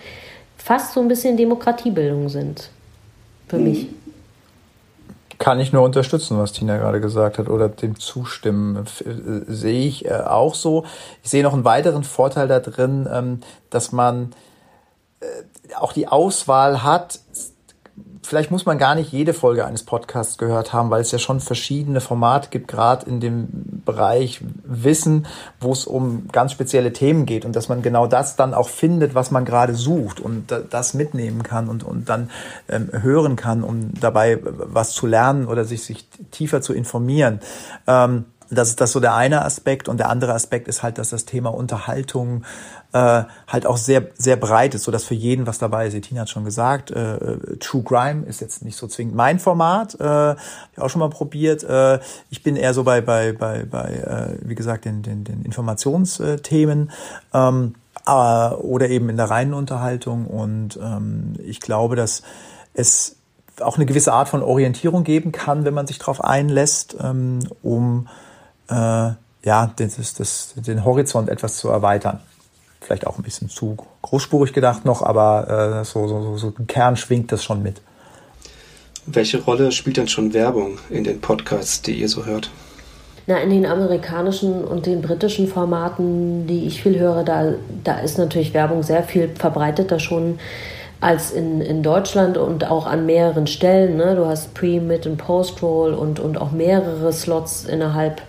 fast 0.58 0.94
so 0.94 1.02
ein 1.02 1.08
bisschen 1.08 1.38
Demokratiebildung 1.38 2.30
sind 2.30 2.72
für 3.48 3.58
mich. 3.58 3.88
Kann 5.40 5.60
ich 5.60 5.72
nur 5.72 5.84
unterstützen, 5.84 6.38
was 6.40 6.52
Tina 6.52 6.78
gerade 6.78 7.00
gesagt 7.00 7.38
hat, 7.38 7.48
oder 7.48 7.70
dem 7.70 8.00
zustimmen. 8.00 8.86
Äh, 9.06 9.52
sehe 9.52 9.88
ich 9.88 10.06
äh, 10.06 10.14
auch 10.14 10.56
so. 10.56 10.84
Ich 11.24 11.30
sehe 11.30 11.44
noch 11.44 11.54
einen 11.54 11.66
weiteren 11.66 12.04
Vorteil 12.04 12.48
da 12.48 12.60
drin, 12.60 13.08
ähm, 13.12 13.42
dass 13.70 13.92
man 13.92 14.34
äh, 15.20 15.76
auch 15.76 15.94
die 15.94 16.08
Auswahl 16.08 16.84
hat, 16.84 17.20
vielleicht 18.28 18.52
muss 18.52 18.66
man 18.66 18.78
gar 18.78 18.94
nicht 18.94 19.12
jede 19.12 19.34
Folge 19.34 19.66
eines 19.66 19.84
Podcasts 19.84 20.38
gehört 20.38 20.74
haben, 20.74 20.90
weil 20.90 21.02
es 21.02 21.12
ja 21.12 21.20
schon 21.20 21.40
verschiedene 21.40 22.02
Formate 22.02 22.50
gibt, 22.50 22.68
gerade 22.68 23.06
in 23.10 23.20
dem 23.20 23.48
Bereich 23.86 24.42
Wissen, 24.64 25.26
wo 25.60 25.72
es 25.72 25.86
um 25.86 26.28
ganz 26.32 26.52
spezielle 26.52 26.92
Themen 26.92 27.26
geht 27.26 27.46
und 27.46 27.56
dass 27.56 27.70
man 27.70 27.82
genau 27.82 28.06
das 28.06 28.36
dann 28.36 28.54
auch 28.54 28.70
findet, 28.70 29.16
was 29.16 29.32
man 29.32 29.46
gerade 29.46 29.74
sucht 29.74 30.20
und 30.20 30.54
das 30.70 30.94
mitnehmen 30.94 31.44
kann 31.44 31.70
und, 31.70 31.84
und 31.84 32.10
dann 32.10 32.30
ähm, 32.68 32.90
hören 32.92 33.38
kann, 33.38 33.64
um 33.64 33.94
dabei 34.00 34.40
was 34.44 34.92
zu 34.92 35.08
lernen 35.08 35.48
oder 35.48 35.64
sich, 35.64 35.84
sich 35.84 36.08
tiefer 36.32 36.62
zu 36.62 36.74
informieren. 36.74 37.40
Ähm, 37.88 38.26
das 38.50 38.70
ist 38.70 38.82
das 38.82 38.92
so 38.92 39.00
der 39.00 39.16
eine 39.16 39.44
Aspekt 39.44 39.90
und 39.90 39.98
der 39.98 40.10
andere 40.10 40.34
Aspekt 40.34 40.68
ist 40.68 40.84
halt, 40.84 40.98
dass 40.98 41.10
das 41.10 41.26
Thema 41.26 41.54
Unterhaltung 41.54 42.44
äh, 42.94 43.24
halt 43.48 43.66
auch 43.66 43.78
sehr 43.78 44.08
sehr 44.16 44.36
breit 44.36 44.76
ist, 44.76 44.84
so 44.84 44.92
dass 44.92 45.04
für 45.04 45.14
jeden 45.14 45.48
was 45.48 45.58
dabei 45.58 45.88
ist. 45.88 46.02
Tina 46.02 46.22
hat 46.22 46.30
schon 46.30 46.46
gesagt, 46.46 46.92
äh, 46.92 47.58
True 47.60 47.84
Crime 47.84 48.26
ist 48.26 48.42
jetzt 48.42 48.64
nicht 48.64 48.78
so 48.78 48.88
zwingend 48.88 49.16
mein 49.16 49.40
Format, 49.40 50.00
äh, 50.00 50.04
hab 50.04 50.38
ich 50.74 50.80
auch 50.80 50.90
schon 50.90 51.00
mal 51.00 51.10
probiert. 51.10 51.64
Äh, 51.64 52.00
ich 52.30 52.44
bin 52.44 52.56
eher 52.56 52.74
so 52.74 52.84
bei 52.84 53.02
bei 53.02 53.34
bei 53.34 53.66
bei 53.66 54.38
äh, 54.42 54.48
wie 54.48 54.56
gesagt 54.56 54.86
den 54.86 55.02
den, 55.02 55.24
den 55.24 55.44
Informationsthemen. 55.44 56.92
Ähm, 57.34 57.76
oder 58.06 58.88
eben 58.88 59.10
in 59.10 59.18
der 59.18 59.30
reinen 59.30 59.54
Unterhaltung 59.54 60.28
und 60.28 60.80
ähm, 60.82 61.34
ich 61.44 61.60
glaube, 61.60 61.98
dass 61.98 62.24
es 62.74 63.18
auch 63.62 63.76
eine 63.76 63.86
gewisse 63.86 64.14
Art 64.14 64.30
von 64.30 64.44
Orientierung 64.44 65.04
geben 65.04 65.32
kann, 65.32 65.66
wenn 65.66 65.74
man 65.74 65.88
sich 65.88 66.00
darauf 66.00 66.24
einlässt, 66.24 66.96
ähm, 67.02 67.40
um 67.64 68.08
äh, 68.70 69.12
ja, 69.44 69.72
das, 69.76 70.14
das, 70.14 70.54
den 70.56 70.84
Horizont 70.84 71.30
etwas 71.30 71.58
zu 71.58 71.70
erweitern. 71.70 72.20
Vielleicht 72.82 73.08
auch 73.08 73.18
ein 73.18 73.24
bisschen 73.24 73.50
zu 73.50 73.78
großspurig 74.02 74.54
gedacht 74.54 74.86
noch, 74.86 75.02
aber 75.02 75.82
äh, 75.82 75.86
so, 75.86 76.08
so, 76.08 76.38
so 76.38 76.54
ein 76.58 76.68
Kern 76.68 76.96
schwingt 76.96 77.32
das 77.32 77.44
schon 77.44 77.64
mit. 77.64 77.82
Welche 79.06 79.42
Rolle 79.42 79.72
spielt 79.72 79.98
denn 79.98 80.08
schon 80.08 80.34
Werbung 80.34 80.80
in 80.90 81.04
den 81.04 81.22
Podcasts, 81.22 81.82
die 81.82 81.94
ihr 81.94 82.10
so 82.10 82.26
hört? 82.26 82.50
Na, 83.26 83.40
in 83.40 83.50
den 83.50 83.66
amerikanischen 83.66 84.64
und 84.64 84.86
den 84.86 85.02
britischen 85.02 85.48
Formaten, 85.48 86.48
die 86.48 86.66
ich 86.66 86.82
viel 86.82 86.98
höre, 86.98 87.24
da, 87.24 87.54
da 87.84 88.00
ist 88.00 88.18
natürlich 88.18 88.54
Werbung 88.54 88.84
sehr 88.84 89.04
viel 89.04 89.30
verbreiteter 89.30 90.00
schon 90.00 90.40
als 91.00 91.32
in, 91.32 91.62
in 91.62 91.84
Deutschland 91.84 92.38
und 92.38 92.70
auch 92.70 92.86
an 92.88 93.06
mehreren 93.06 93.48
Stellen. 93.48 93.98
Ne? 93.98 94.16
Du 94.16 94.26
hast 94.26 94.54
Pre-, 94.54 94.80
Mid- 94.80 95.06
und 95.06 95.18
Post-Roll 95.18 95.94
und, 95.94 96.20
und 96.20 96.40
auch 96.40 96.52
mehrere 96.52 97.12
Slots 97.14 97.66
innerhalb 97.66 98.22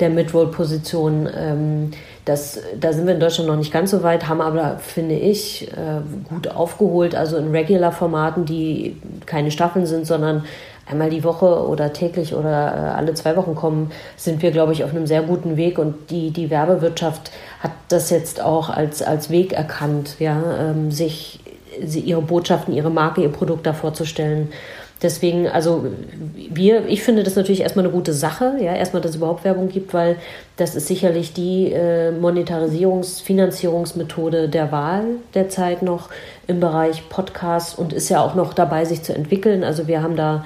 der 0.00 0.10
Midroll-Position. 0.10 1.28
Ähm, 1.34 1.90
das, 2.30 2.60
da 2.78 2.92
sind 2.92 3.06
wir 3.06 3.14
in 3.14 3.20
Deutschland 3.20 3.48
noch 3.48 3.56
nicht 3.56 3.72
ganz 3.72 3.90
so 3.90 4.04
weit, 4.04 4.28
haben 4.28 4.40
aber, 4.40 4.78
finde 4.78 5.16
ich, 5.16 5.68
äh, 5.72 6.00
gut 6.28 6.46
aufgeholt. 6.46 7.16
Also 7.16 7.36
in 7.36 7.50
Regular-Formaten, 7.50 8.44
die 8.44 8.96
keine 9.26 9.50
Staffeln 9.50 9.84
sind, 9.84 10.06
sondern 10.06 10.44
einmal 10.88 11.10
die 11.10 11.24
Woche 11.24 11.66
oder 11.66 11.92
täglich 11.92 12.32
oder 12.32 12.48
äh, 12.48 12.96
alle 12.96 13.14
zwei 13.14 13.36
Wochen 13.36 13.56
kommen, 13.56 13.90
sind 14.16 14.42
wir, 14.42 14.52
glaube 14.52 14.72
ich, 14.72 14.84
auf 14.84 14.90
einem 14.90 15.08
sehr 15.08 15.22
guten 15.22 15.56
Weg. 15.56 15.80
Und 15.80 16.10
die, 16.10 16.30
die 16.30 16.50
Werbewirtschaft 16.50 17.32
hat 17.58 17.72
das 17.88 18.10
jetzt 18.10 18.40
auch 18.40 18.70
als, 18.70 19.02
als 19.02 19.30
Weg 19.30 19.52
erkannt, 19.52 20.16
ja, 20.20 20.40
ähm, 20.60 20.92
sich 20.92 21.40
ihre 21.80 22.22
Botschaften, 22.22 22.74
ihre 22.74 22.90
Marke, 22.90 23.22
ihr 23.22 23.28
Produkt 23.28 23.66
da 23.66 23.72
vorzustellen. 23.72 24.52
Deswegen, 25.02 25.48
also 25.48 25.86
wir, 26.34 26.86
ich 26.86 27.02
finde 27.02 27.22
das 27.22 27.34
natürlich 27.34 27.62
erstmal 27.62 27.86
eine 27.86 27.94
gute 27.94 28.12
Sache, 28.12 28.56
ja, 28.60 28.74
erstmal, 28.74 29.00
dass 29.00 29.12
es 29.12 29.16
überhaupt 29.16 29.44
Werbung 29.44 29.70
gibt, 29.70 29.94
weil 29.94 30.16
das 30.58 30.76
ist 30.76 30.88
sicherlich 30.88 31.32
die 31.32 31.72
äh, 31.72 32.10
Monetarisierungs-, 32.10 33.22
Finanzierungsmethode 33.22 34.50
der 34.50 34.72
Wahl 34.72 35.04
derzeit 35.34 35.80
noch 35.80 36.10
im 36.46 36.60
Bereich 36.60 37.08
Podcast 37.08 37.78
und 37.78 37.94
ist 37.94 38.10
ja 38.10 38.22
auch 38.22 38.34
noch 38.34 38.52
dabei, 38.52 38.84
sich 38.84 39.02
zu 39.02 39.14
entwickeln. 39.14 39.64
Also 39.64 39.88
wir 39.88 40.02
haben 40.02 40.16
da, 40.16 40.44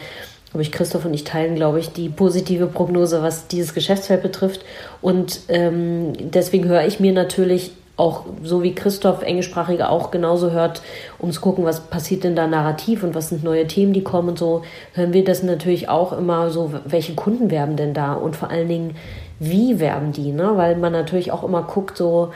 glaube 0.53 0.63
ich, 0.63 0.71
Christoph 0.71 1.05
und 1.05 1.15
ich 1.15 1.25
teilen, 1.25 1.57
glaube 1.57 1.81
ich, 1.81 1.91
die 1.91 2.09
positive 2.09 2.69
Prognose, 2.69 3.23
was 3.23 3.49
dieses 3.49 3.75
Geschäftsfeld 3.75 4.23
betrifft. 4.23 4.65
Und 5.03 5.41
ähm, 5.49 6.13
deswegen 6.31 6.69
höre 6.69 6.87
ich 6.87 7.01
mir 7.01 7.13
natürlich 7.13 7.73
auch 7.97 8.25
so 8.43 8.63
wie 8.63 8.75
Christoph 8.75 9.23
Englischsprachige 9.23 9.89
auch 9.89 10.11
genauso 10.11 10.51
hört, 10.51 10.83
um 11.19 11.31
zu 11.31 11.41
gucken, 11.41 11.65
was 11.65 11.81
passiert 11.81 12.25
denn 12.25 12.35
da 12.35 12.47
narrativ 12.47 13.05
und 13.05 13.15
was 13.15 13.29
sind 13.29 13.45
neue 13.45 13.67
Themen, 13.67 13.93
die 13.93 14.03
kommen 14.03 14.31
und 14.31 14.39
so, 14.39 14.63
hören 14.95 15.13
wir 15.13 15.25
das 15.25 15.43
natürlich 15.43 15.89
auch 15.89 16.13
immer 16.13 16.51
so, 16.51 16.73
welche 16.85 17.15
Kunden 17.15 17.51
werben 17.51 17.77
denn 17.77 17.95
da 17.95 18.15
und 18.15 18.35
vor 18.35 18.51
allen 18.51 18.69
Dingen, 18.69 18.97
wie 19.39 19.79
werben 19.79 20.13
die, 20.13 20.33
ne? 20.33 20.53
Weil 20.57 20.77
man 20.77 20.93
natürlich 20.93 21.31
auch 21.31 21.45
immer 21.45 21.63
guckt, 21.63 21.97
so 21.97 22.31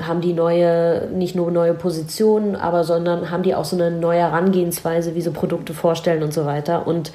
haben 0.00 0.20
die 0.20 0.32
neue, 0.32 1.08
nicht 1.12 1.34
nur 1.34 1.50
neue 1.50 1.74
Positionen, 1.74 2.54
aber 2.54 2.84
sondern 2.84 3.30
haben 3.30 3.42
die 3.42 3.54
auch 3.54 3.64
so 3.64 3.76
eine 3.76 3.90
neue 3.90 4.20
Herangehensweise, 4.20 5.14
wie 5.14 5.20
sie 5.20 5.30
Produkte 5.30 5.74
vorstellen 5.74 6.22
und 6.22 6.32
so 6.32 6.44
weiter. 6.44 6.86
Und 6.86 7.12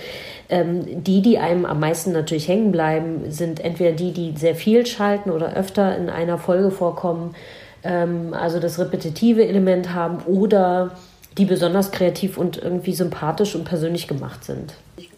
ähm, 0.49 1.03
die, 1.03 1.21
die 1.21 1.37
einem 1.37 1.65
am 1.65 1.79
meisten 1.79 2.11
natürlich 2.11 2.47
hängen 2.47 2.71
bleiben, 2.73 3.31
sind 3.31 3.61
entweder 3.61 3.93
die, 3.93 4.11
die 4.11 4.33
sehr 4.35 4.55
viel 4.55 4.85
schalten 4.85 5.31
oder 5.31 5.53
öfter 5.53 5.97
in 5.97 6.09
einer 6.09 6.37
Folge 6.37 6.71
vorkommen 6.71 7.35
ähm, 7.83 8.33
also 8.33 8.59
das 8.59 8.79
repetitive 8.79 9.45
Element 9.45 9.93
haben 9.93 10.19
oder 10.25 10.91
die 11.37 11.45
besonders 11.45 11.91
kreativ 11.91 12.37
und 12.37 12.57
irgendwie 12.57 12.93
sympathisch 12.93 13.55
und 13.55 13.65
persönlich 13.65 14.07
gemacht 14.07 14.43
sind. 14.43 14.75
Ich 14.97 15.09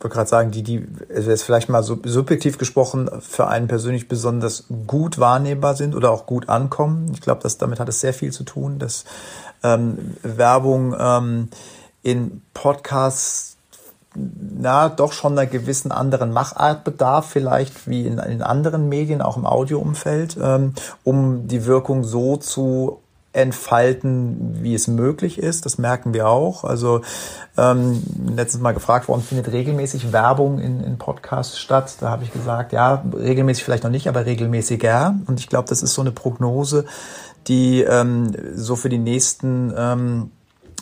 wollte 0.00 0.14
gerade 0.14 0.30
sagen, 0.30 0.50
die, 0.52 0.62
die 0.62 0.86
jetzt 1.10 1.42
vielleicht 1.42 1.68
mal 1.68 1.82
so 1.82 1.98
subjektiv 2.04 2.56
gesprochen 2.56 3.10
für 3.20 3.48
einen 3.48 3.66
persönlich 3.66 4.06
besonders 4.06 4.66
gut 4.86 5.18
wahrnehmbar 5.18 5.74
sind 5.74 5.96
oder 5.96 6.12
auch 6.12 6.24
gut 6.24 6.48
ankommen. 6.48 7.10
Ich 7.12 7.20
glaube, 7.20 7.42
dass 7.42 7.58
damit 7.58 7.80
hat 7.80 7.88
es 7.88 8.00
sehr 8.00 8.14
viel 8.14 8.32
zu 8.32 8.44
tun, 8.44 8.78
dass 8.78 9.04
ähm, 9.64 10.14
Werbung 10.22 10.94
ähm, 10.98 11.48
in 12.02 12.42
Podcasts 12.54 13.57
na, 14.58 14.88
doch 14.88 15.12
schon 15.12 15.32
einer 15.32 15.46
gewissen 15.46 15.92
anderen 15.92 16.32
Machart 16.32 16.84
bedarf, 16.84 17.26
vielleicht 17.30 17.88
wie 17.88 18.06
in, 18.06 18.18
in 18.18 18.42
anderen 18.42 18.88
Medien, 18.88 19.22
auch 19.22 19.36
im 19.36 19.46
Audioumfeld, 19.46 20.36
ähm, 20.42 20.74
um 21.04 21.48
die 21.48 21.64
Wirkung 21.66 22.04
so 22.04 22.36
zu 22.36 23.00
entfalten, 23.32 24.58
wie 24.62 24.74
es 24.74 24.88
möglich 24.88 25.38
ist. 25.38 25.66
Das 25.66 25.78
merken 25.78 26.14
wir 26.14 26.28
auch. 26.28 26.64
Also 26.64 27.02
ähm, 27.56 28.02
letztens 28.34 28.62
mal 28.62 28.72
gefragt 28.72 29.06
worden, 29.08 29.22
findet 29.22 29.52
regelmäßig 29.52 30.12
Werbung 30.12 30.58
in, 30.58 30.82
in 30.82 30.98
Podcasts 30.98 31.58
statt? 31.58 31.96
Da 32.00 32.10
habe 32.10 32.24
ich 32.24 32.32
gesagt, 32.32 32.72
ja, 32.72 33.04
regelmäßig 33.14 33.64
vielleicht 33.64 33.84
noch 33.84 33.90
nicht, 33.90 34.08
aber 34.08 34.26
regelmäßiger. 34.26 35.14
Und 35.26 35.40
ich 35.40 35.48
glaube, 35.48 35.68
das 35.68 35.82
ist 35.82 35.94
so 35.94 36.00
eine 36.00 36.10
Prognose, 36.10 36.86
die 37.46 37.82
ähm, 37.82 38.32
so 38.54 38.76
für 38.76 38.88
die 38.88 38.98
nächsten 38.98 39.72
ähm, 39.76 40.30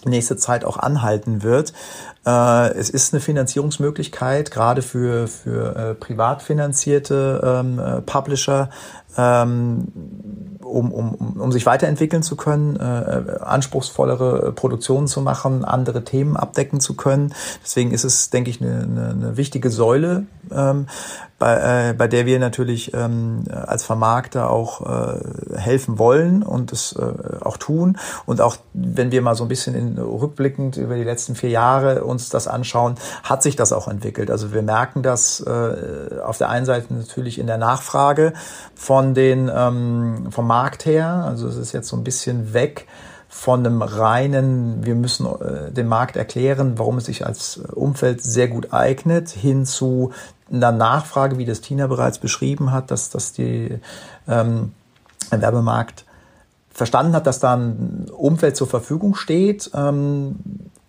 nächste 0.06 0.36
Zeit 0.36 0.64
auch 0.64 0.76
anhalten 0.76 1.42
wird. 1.42 1.72
Äh, 2.26 2.70
es 2.75 2.90
ist 2.90 3.14
eine 3.14 3.20
Finanzierungsmöglichkeit, 3.20 4.50
gerade 4.50 4.82
für, 4.82 5.28
für 5.28 5.76
äh, 5.76 5.94
privat 5.94 6.42
finanzierte 6.42 7.40
ähm, 7.44 7.78
äh, 7.78 8.00
Publisher, 8.02 8.70
ähm, 9.16 9.88
um, 10.62 10.92
um, 10.92 11.14
um 11.40 11.52
sich 11.52 11.64
weiterentwickeln 11.64 12.25
zu 12.25 12.34
können, 12.36 12.76
anspruchsvollere 12.76 14.52
Produktionen 14.52 15.06
zu 15.06 15.20
machen, 15.20 15.64
andere 15.64 16.02
Themen 16.02 16.36
abdecken 16.36 16.80
zu 16.80 16.94
können. 16.94 17.32
Deswegen 17.62 17.92
ist 17.92 18.02
es, 18.04 18.30
denke 18.30 18.50
ich, 18.50 18.60
eine, 18.60 18.82
eine, 18.82 19.08
eine 19.10 19.36
wichtige 19.36 19.70
Säule, 19.70 20.26
ähm, 20.50 20.86
bei, 21.38 21.90
äh, 21.90 21.92
bei 21.92 22.08
der 22.08 22.24
wir 22.24 22.38
natürlich 22.38 22.94
ähm, 22.94 23.44
als 23.50 23.84
Vermarkter 23.84 24.50
auch 24.50 24.80
äh, 24.86 25.58
helfen 25.58 25.98
wollen 25.98 26.42
und 26.42 26.72
es 26.72 26.92
äh, 26.92 27.44
auch 27.44 27.58
tun. 27.58 27.98
Und 28.24 28.40
auch 28.40 28.56
wenn 28.72 29.10
wir 29.10 29.20
mal 29.20 29.34
so 29.34 29.44
ein 29.44 29.48
bisschen 29.48 29.74
in, 29.74 29.98
rückblickend 29.98 30.78
über 30.78 30.94
die 30.94 31.04
letzten 31.04 31.34
vier 31.34 31.50
Jahre 31.50 32.04
uns 32.04 32.30
das 32.30 32.48
anschauen, 32.48 32.94
hat 33.22 33.42
sich 33.42 33.54
das 33.54 33.72
auch 33.72 33.86
entwickelt. 33.86 34.30
Also 34.30 34.54
wir 34.54 34.62
merken 34.62 35.02
das 35.02 35.40
äh, 35.40 36.20
auf 36.24 36.38
der 36.38 36.48
einen 36.48 36.64
Seite 36.64 36.94
natürlich 36.94 37.38
in 37.38 37.46
der 37.46 37.58
Nachfrage 37.58 38.32
von 38.74 39.12
den 39.12 39.50
ähm, 39.54 40.28
vom 40.30 40.46
Markt 40.46 40.86
her. 40.86 41.24
Also 41.26 41.48
es 41.48 41.56
ist 41.56 41.72
jetzt 41.72 41.88
so 41.88 41.96
ein 41.96 42.04
bisschen 42.04 42.54
weg 42.54 42.86
von 43.28 43.66
einem 43.66 43.82
reinen, 43.82 44.86
wir 44.86 44.94
müssen 44.94 45.26
äh, 45.26 45.70
dem 45.70 45.88
Markt 45.88 46.16
erklären, 46.16 46.78
warum 46.78 46.96
es 46.98 47.04
sich 47.04 47.26
als 47.26 47.58
Umfeld 47.58 48.22
sehr 48.22 48.48
gut 48.48 48.72
eignet, 48.72 49.28
hin 49.28 49.66
zu 49.66 50.12
einer 50.50 50.72
Nachfrage, 50.72 51.38
wie 51.38 51.44
das 51.44 51.60
Tina 51.60 51.86
bereits 51.86 52.18
beschrieben 52.18 52.72
hat, 52.72 52.90
dass, 52.90 53.10
dass 53.10 53.32
die 53.32 53.78
ähm, 54.28 54.72
Werbemarkt 55.30 56.04
verstanden 56.72 57.14
hat, 57.14 57.26
dass 57.26 57.40
da 57.40 57.56
ein 57.56 58.06
Umfeld 58.16 58.56
zur 58.56 58.66
Verfügung 58.66 59.14
steht. 59.14 59.70
Ähm, 59.74 60.36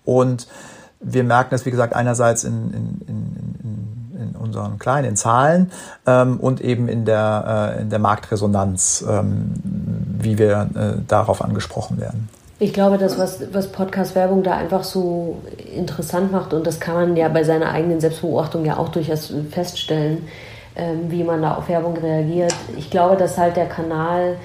und 0.05 0.47
wir 0.99 1.23
merken 1.23 1.49
das, 1.51 1.65
wie 1.65 1.71
gesagt, 1.71 1.93
einerseits 1.93 2.43
in, 2.43 2.73
in, 2.73 3.01
in, 3.07 4.19
in 4.21 4.35
unseren 4.35 4.79
kleinen 4.79 5.15
Zahlen 5.15 5.71
ähm, 6.05 6.39
und 6.39 6.61
eben 6.61 6.87
in 6.87 7.05
der, 7.05 7.75
äh, 7.77 7.81
in 7.81 7.89
der 7.89 7.99
Marktresonanz, 7.99 9.05
ähm, 9.07 9.53
wie 10.19 10.37
wir 10.37 10.69
äh, 10.75 11.01
darauf 11.07 11.41
angesprochen 11.41 11.99
werden. 11.99 12.29
Ich 12.59 12.73
glaube, 12.73 12.97
das, 12.97 13.19
was, 13.19 13.53
was 13.53 13.67
Podcast-Werbung 13.67 14.41
da 14.41 14.57
einfach 14.57 14.83
so 14.83 15.37
interessant 15.75 16.31
macht, 16.31 16.53
und 16.53 16.65
das 16.65 16.79
kann 16.79 16.95
man 16.95 17.15
ja 17.15 17.29
bei 17.29 17.43
seiner 17.43 17.71
eigenen 17.71 17.99
Selbstbeobachtung 17.99 18.65
ja 18.65 18.77
auch 18.77 18.89
durchaus 18.89 19.31
feststellen, 19.51 20.27
ähm, 20.75 21.09
wie 21.09 21.23
man 21.23 21.43
da 21.43 21.53
auf 21.55 21.69
Werbung 21.69 21.97
reagiert. 21.97 22.55
Ich 22.75 22.89
glaube, 22.89 23.15
dass 23.15 23.37
halt 23.37 23.57
der 23.57 23.67
Kanal 23.67 24.37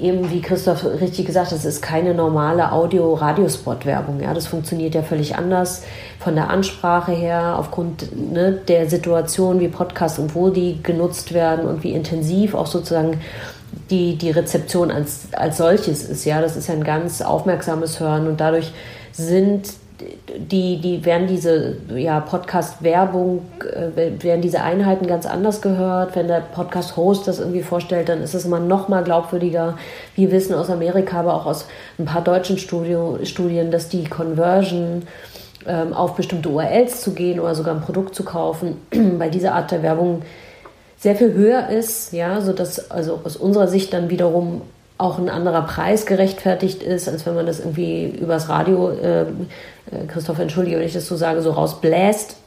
eben, 0.00 0.30
wie 0.30 0.40
Christoph 0.40 0.84
richtig 0.84 1.26
gesagt 1.26 1.48
hat, 1.50 1.58
es 1.58 1.64
ist 1.64 1.82
keine 1.82 2.14
normale 2.14 2.72
Audio-Radiospot-Werbung. 2.72 4.20
Ja, 4.20 4.32
das 4.32 4.46
funktioniert 4.46 4.94
ja 4.94 5.02
völlig 5.02 5.36
anders 5.36 5.82
von 6.20 6.34
der 6.34 6.50
Ansprache 6.50 7.12
her, 7.12 7.56
aufgrund 7.58 8.08
ne, 8.32 8.52
der 8.66 8.88
Situation, 8.88 9.60
wie 9.60 9.68
Podcasts 9.68 10.18
und 10.18 10.34
wo 10.34 10.50
die 10.50 10.82
genutzt 10.82 11.34
werden 11.34 11.66
und 11.66 11.82
wie 11.82 11.92
intensiv 11.92 12.54
auch 12.54 12.66
sozusagen 12.66 13.20
die, 13.90 14.16
die 14.16 14.30
Rezeption 14.30 14.90
als, 14.90 15.28
als 15.32 15.58
solches 15.58 16.04
ist. 16.04 16.24
Ja, 16.24 16.40
das 16.40 16.56
ist 16.56 16.68
ja 16.68 16.74
ein 16.74 16.84
ganz 16.84 17.22
aufmerksames 17.22 18.00
Hören 18.00 18.26
und 18.26 18.40
dadurch 18.40 18.72
sind 19.12 19.68
die, 20.36 20.80
die 20.80 21.04
werden 21.04 21.26
diese 21.26 21.76
ja, 21.94 22.20
Podcast-Werbung, 22.20 23.42
äh, 23.60 24.22
werden 24.22 24.40
diese 24.40 24.62
Einheiten 24.62 25.06
ganz 25.06 25.26
anders 25.26 25.60
gehört. 25.60 26.16
Wenn 26.16 26.28
der 26.28 26.40
Podcast-Host 26.40 27.28
das 27.28 27.38
irgendwie 27.38 27.62
vorstellt, 27.62 28.08
dann 28.08 28.22
ist 28.22 28.34
es 28.34 28.44
immer 28.44 28.60
noch 28.60 28.88
mal 28.88 29.04
glaubwürdiger. 29.04 29.76
Wir 30.14 30.30
wissen 30.30 30.54
aus 30.54 30.70
Amerika, 30.70 31.20
aber 31.20 31.34
auch 31.34 31.46
aus 31.46 31.66
ein 31.98 32.04
paar 32.04 32.22
deutschen 32.22 32.58
Studio, 32.58 33.18
Studien, 33.24 33.70
dass 33.70 33.88
die 33.88 34.04
Conversion 34.04 35.02
ähm, 35.66 35.92
auf 35.92 36.14
bestimmte 36.14 36.48
URLs 36.48 37.00
zu 37.02 37.12
gehen 37.12 37.38
oder 37.38 37.54
sogar 37.54 37.74
ein 37.74 37.82
Produkt 37.82 38.14
zu 38.14 38.24
kaufen, 38.24 38.78
bei 39.18 39.28
dieser 39.28 39.54
Art 39.54 39.70
der 39.70 39.82
Werbung 39.82 40.22
sehr 41.02 41.16
viel 41.16 41.32
höher 41.32 41.68
ist, 41.68 42.12
ja, 42.12 42.40
sodass 42.40 42.88
also 42.90 43.20
aus 43.24 43.36
unserer 43.36 43.66
Sicht 43.66 43.92
dann 43.92 44.08
wiederum 44.08 44.62
auch 44.98 45.18
ein 45.18 45.28
anderer 45.28 45.62
Preis 45.62 46.06
gerechtfertigt 46.06 46.80
ist, 46.80 47.08
als 47.08 47.26
wenn 47.26 47.34
man 47.34 47.44
das 47.44 47.58
irgendwie 47.58 48.04
übers 48.04 48.48
Radio, 48.48 48.90
äh, 48.90 49.22
äh 49.22 49.26
Christoph, 50.06 50.38
entschuldige, 50.38 50.78
wenn 50.78 50.86
ich 50.86 50.92
das 50.92 51.08
so 51.08 51.16
sage, 51.16 51.42
so 51.42 51.50
rausbläst. 51.50 52.36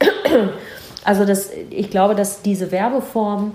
Also 1.04 1.24
das, 1.24 1.50
ich 1.70 1.90
glaube, 1.90 2.16
dass 2.16 2.42
diese 2.42 2.72
Werbeform 2.72 3.52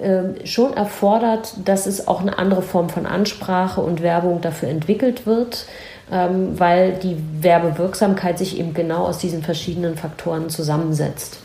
äh, 0.00 0.46
schon 0.46 0.72
erfordert, 0.72 1.52
dass 1.64 1.86
es 1.86 2.06
auch 2.06 2.20
eine 2.20 2.38
andere 2.38 2.62
Form 2.62 2.88
von 2.88 3.06
Ansprache 3.06 3.80
und 3.80 4.02
Werbung 4.02 4.40
dafür 4.40 4.68
entwickelt 4.68 5.26
wird, 5.26 5.64
ähm, 6.12 6.60
weil 6.60 6.92
die 6.92 7.16
Werbewirksamkeit 7.40 8.38
sich 8.38 8.56
eben 8.56 8.72
genau 8.72 9.04
aus 9.04 9.18
diesen 9.18 9.42
verschiedenen 9.42 9.96
Faktoren 9.96 10.48
zusammensetzt. 10.48 11.40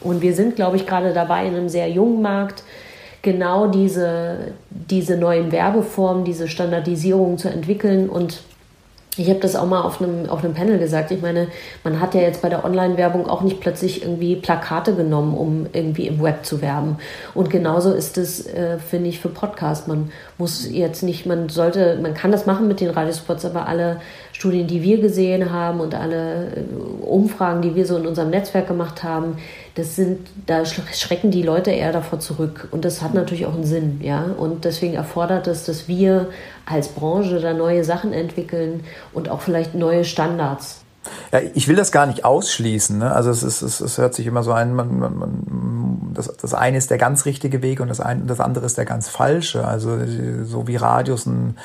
Und 0.00 0.22
wir 0.22 0.34
sind, 0.34 0.56
glaube 0.56 0.76
ich, 0.76 0.86
gerade 0.86 1.12
dabei 1.12 1.46
in 1.46 1.54
einem 1.54 1.68
sehr 1.68 1.88
jungen 1.88 2.22
Markt, 2.22 2.62
genau 3.22 3.66
diese, 3.66 4.52
diese 4.70 5.16
neuen 5.16 5.52
Werbeformen, 5.52 6.24
diese 6.24 6.48
Standardisierung 6.48 7.38
zu 7.38 7.48
entwickeln 7.48 8.08
und 8.08 8.42
ich 9.16 9.28
habe 9.28 9.40
das 9.40 9.56
auch 9.56 9.66
mal 9.66 9.82
auf 9.82 10.00
einem, 10.00 10.28
auf 10.30 10.44
einem 10.44 10.54
Panel 10.54 10.78
gesagt. 10.78 11.10
Ich 11.10 11.20
meine, 11.20 11.48
man 11.82 12.00
hat 12.00 12.14
ja 12.14 12.20
jetzt 12.20 12.42
bei 12.42 12.48
der 12.48 12.64
Online-Werbung 12.64 13.28
auch 13.28 13.42
nicht 13.42 13.60
plötzlich 13.60 14.02
irgendwie 14.02 14.36
Plakate 14.36 14.94
genommen, 14.94 15.36
um 15.36 15.66
irgendwie 15.72 16.06
im 16.06 16.22
Web 16.22 16.46
zu 16.46 16.62
werben. 16.62 16.96
Und 17.34 17.50
genauso 17.50 17.92
ist 17.92 18.16
es, 18.18 18.46
äh, 18.46 18.78
finde 18.78 19.08
ich, 19.08 19.20
für 19.20 19.28
Podcasts. 19.28 19.88
Man 19.88 20.12
muss 20.38 20.70
jetzt 20.70 21.02
nicht, 21.02 21.26
man 21.26 21.48
sollte, 21.48 21.98
man 22.00 22.14
kann 22.14 22.30
das 22.30 22.46
machen 22.46 22.68
mit 22.68 22.80
den 22.80 22.90
Radiospots, 22.90 23.44
aber 23.44 23.66
alle 23.66 24.00
Studien, 24.40 24.66
die 24.66 24.82
wir 24.82 24.98
gesehen 25.02 25.52
haben 25.52 25.80
und 25.80 25.94
alle 25.94 26.46
äh, 26.46 27.04
Umfragen, 27.04 27.60
die 27.60 27.74
wir 27.74 27.84
so 27.84 27.98
in 27.98 28.06
unserem 28.06 28.30
Netzwerk 28.30 28.66
gemacht 28.66 29.02
haben, 29.02 29.36
das 29.74 29.96
sind, 29.96 30.28
da 30.46 30.64
schrecken 30.64 31.30
die 31.30 31.42
Leute 31.42 31.72
eher 31.72 31.92
davor 31.92 32.20
zurück. 32.20 32.68
Und 32.70 32.86
das 32.86 33.02
hat 33.02 33.12
natürlich 33.12 33.44
auch 33.44 33.52
einen 33.52 33.66
Sinn, 33.66 34.00
ja. 34.02 34.24
Und 34.38 34.64
deswegen 34.64 34.94
erfordert 34.94 35.46
es, 35.46 35.64
dass 35.64 35.88
wir 35.88 36.30
als 36.64 36.88
Branche 36.88 37.38
da 37.38 37.52
neue 37.52 37.84
Sachen 37.84 38.14
entwickeln 38.14 38.82
und 39.12 39.28
auch 39.28 39.42
vielleicht 39.42 39.74
neue 39.74 40.06
Standards. 40.06 40.84
Ja, 41.32 41.40
ich 41.54 41.68
will 41.68 41.76
das 41.76 41.92
gar 41.92 42.06
nicht 42.06 42.24
ausschließen. 42.24 42.98
Ne? 42.98 43.12
Also 43.12 43.30
es, 43.30 43.42
ist, 43.42 43.62
es, 43.62 43.80
es 43.80 43.98
hört 43.98 44.14
sich 44.14 44.26
immer 44.26 44.42
so 44.42 44.52
ein, 44.52 44.74
man, 44.74 44.98
man, 44.98 45.18
man, 45.18 46.10
das, 46.14 46.34
das 46.36 46.54
eine 46.54 46.76
ist 46.76 46.90
der 46.90 46.98
ganz 46.98 47.24
richtige 47.24 47.62
Weg 47.62 47.80
und 47.80 47.88
das, 47.88 48.00
ein, 48.00 48.26
das 48.26 48.40
andere 48.40 48.66
ist 48.66 48.76
der 48.76 48.84
ganz 48.84 49.08
falsche. 49.08 49.66
Also 49.66 49.98
so 50.44 50.66
wie 50.66 50.76
Radios 50.76 51.26
einen 51.26 51.56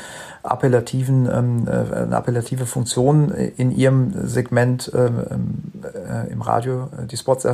appellativen, 0.51 1.29
ähm, 1.31 1.67
äh, 1.67 1.95
eine 1.95 2.15
appellative 2.15 2.65
Funktion 2.65 3.31
in 3.31 3.71
ihrem 3.71 4.13
Segment 4.27 4.91
ähm, 4.93 5.71
äh, 5.83 6.31
im 6.31 6.41
Radio, 6.41 6.89
äh, 6.97 7.05
die 7.05 7.17
Spots 7.17 7.45
äh, 7.45 7.53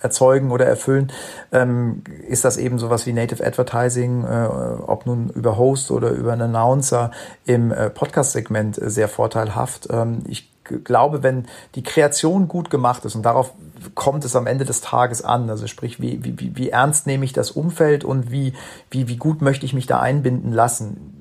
erzeugen 0.00 0.50
oder 0.50 0.66
erfüllen, 0.66 1.12
ähm, 1.52 2.02
ist 2.28 2.44
das 2.44 2.56
eben 2.56 2.78
sowas 2.78 3.06
wie 3.06 3.12
Native 3.12 3.44
Advertising, 3.44 4.24
äh, 4.24 4.48
ob 4.86 5.06
nun 5.06 5.30
über 5.30 5.56
Host 5.56 5.90
oder 5.90 6.10
über 6.10 6.32
einen 6.32 6.54
Announcer 6.54 7.12
im 7.44 7.70
äh, 7.70 7.88
Podcast-Segment 7.90 8.78
sehr 8.82 9.08
vorteilhaft. 9.08 9.88
Ähm, 9.90 10.22
ich 10.26 10.50
glaube, 10.84 11.22
wenn 11.22 11.46
die 11.74 11.82
Kreation 11.82 12.48
gut 12.48 12.70
gemacht 12.70 13.04
ist 13.04 13.14
und 13.14 13.22
darauf 13.22 13.52
kommt 13.94 14.24
es 14.24 14.36
am 14.36 14.46
Ende 14.46 14.64
des 14.64 14.80
Tages 14.80 15.22
an, 15.22 15.50
also 15.50 15.66
sprich, 15.66 16.00
wie, 16.00 16.22
wie, 16.22 16.56
wie 16.56 16.70
ernst 16.70 17.06
nehme 17.06 17.24
ich 17.24 17.32
das 17.32 17.50
Umfeld 17.50 18.04
und 18.04 18.30
wie, 18.30 18.52
wie, 18.90 19.08
wie 19.08 19.16
gut 19.16 19.42
möchte 19.42 19.66
ich 19.66 19.74
mich 19.74 19.86
da 19.86 20.00
einbinden 20.00 20.52
lassen, 20.52 21.11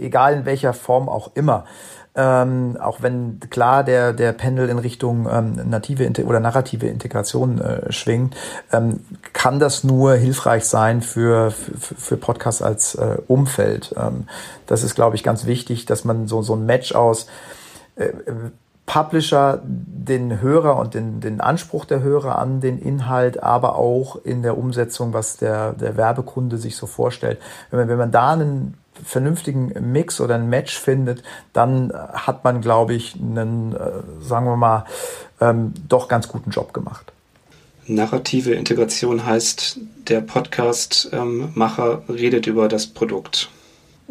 egal 0.00 0.34
in 0.34 0.44
welcher 0.44 0.72
Form 0.72 1.08
auch 1.08 1.30
immer. 1.34 1.64
Ähm, 2.16 2.76
auch 2.80 3.02
wenn 3.02 3.38
klar 3.50 3.84
der, 3.84 4.12
der 4.12 4.32
Pendel 4.32 4.68
in 4.68 4.78
Richtung 4.78 5.28
ähm, 5.30 5.60
native 5.70 6.10
oder 6.24 6.40
narrative 6.40 6.88
Integration 6.88 7.60
äh, 7.60 7.92
schwingt, 7.92 8.36
ähm, 8.72 9.00
kann 9.32 9.60
das 9.60 9.84
nur 9.84 10.14
hilfreich 10.14 10.64
sein 10.64 11.02
für, 11.02 11.52
für, 11.52 11.94
für 11.94 12.16
Podcasts 12.16 12.62
als 12.62 12.96
äh, 12.96 13.18
Umfeld. 13.28 13.94
Ähm, 13.96 14.26
das 14.66 14.82
ist, 14.82 14.96
glaube 14.96 15.14
ich, 15.14 15.22
ganz 15.22 15.46
wichtig, 15.46 15.86
dass 15.86 16.04
man 16.04 16.26
so, 16.26 16.42
so 16.42 16.56
ein 16.56 16.66
Match 16.66 16.96
aus 16.96 17.28
äh, 17.94 18.08
Publisher 18.86 19.60
den 19.64 20.40
Hörer 20.40 20.76
und 20.76 20.94
den, 20.94 21.20
den 21.20 21.40
Anspruch 21.40 21.84
der 21.84 22.02
Hörer 22.02 22.40
an 22.40 22.60
den 22.60 22.76
Inhalt, 22.76 23.40
aber 23.40 23.76
auch 23.76 24.16
in 24.24 24.42
der 24.42 24.58
Umsetzung, 24.58 25.12
was 25.12 25.36
der, 25.36 25.74
der 25.74 25.96
Werbekunde 25.96 26.58
sich 26.58 26.74
so 26.74 26.88
vorstellt. 26.88 27.38
Wenn 27.70 27.78
man, 27.78 27.88
wenn 27.88 27.98
man 27.98 28.10
da 28.10 28.32
einen 28.32 28.74
vernünftigen 29.04 29.92
Mix 29.92 30.20
oder 30.20 30.34
ein 30.34 30.48
Match 30.48 30.78
findet, 30.78 31.22
dann 31.52 31.92
hat 31.92 32.44
man, 32.44 32.60
glaube 32.60 32.94
ich, 32.94 33.14
einen, 33.14 33.74
äh, 33.74 34.02
sagen 34.20 34.46
wir 34.46 34.56
mal, 34.56 34.84
ähm, 35.40 35.72
doch 35.88 36.08
ganz 36.08 36.28
guten 36.28 36.50
Job 36.50 36.72
gemacht. 36.72 37.12
Narrative 37.86 38.52
Integration 38.52 39.24
heißt, 39.24 39.78
der 40.08 40.20
Podcast-Macher 40.20 42.02
ähm, 42.08 42.14
redet 42.14 42.46
über 42.46 42.68
das 42.68 42.86
Produkt. 42.86 43.48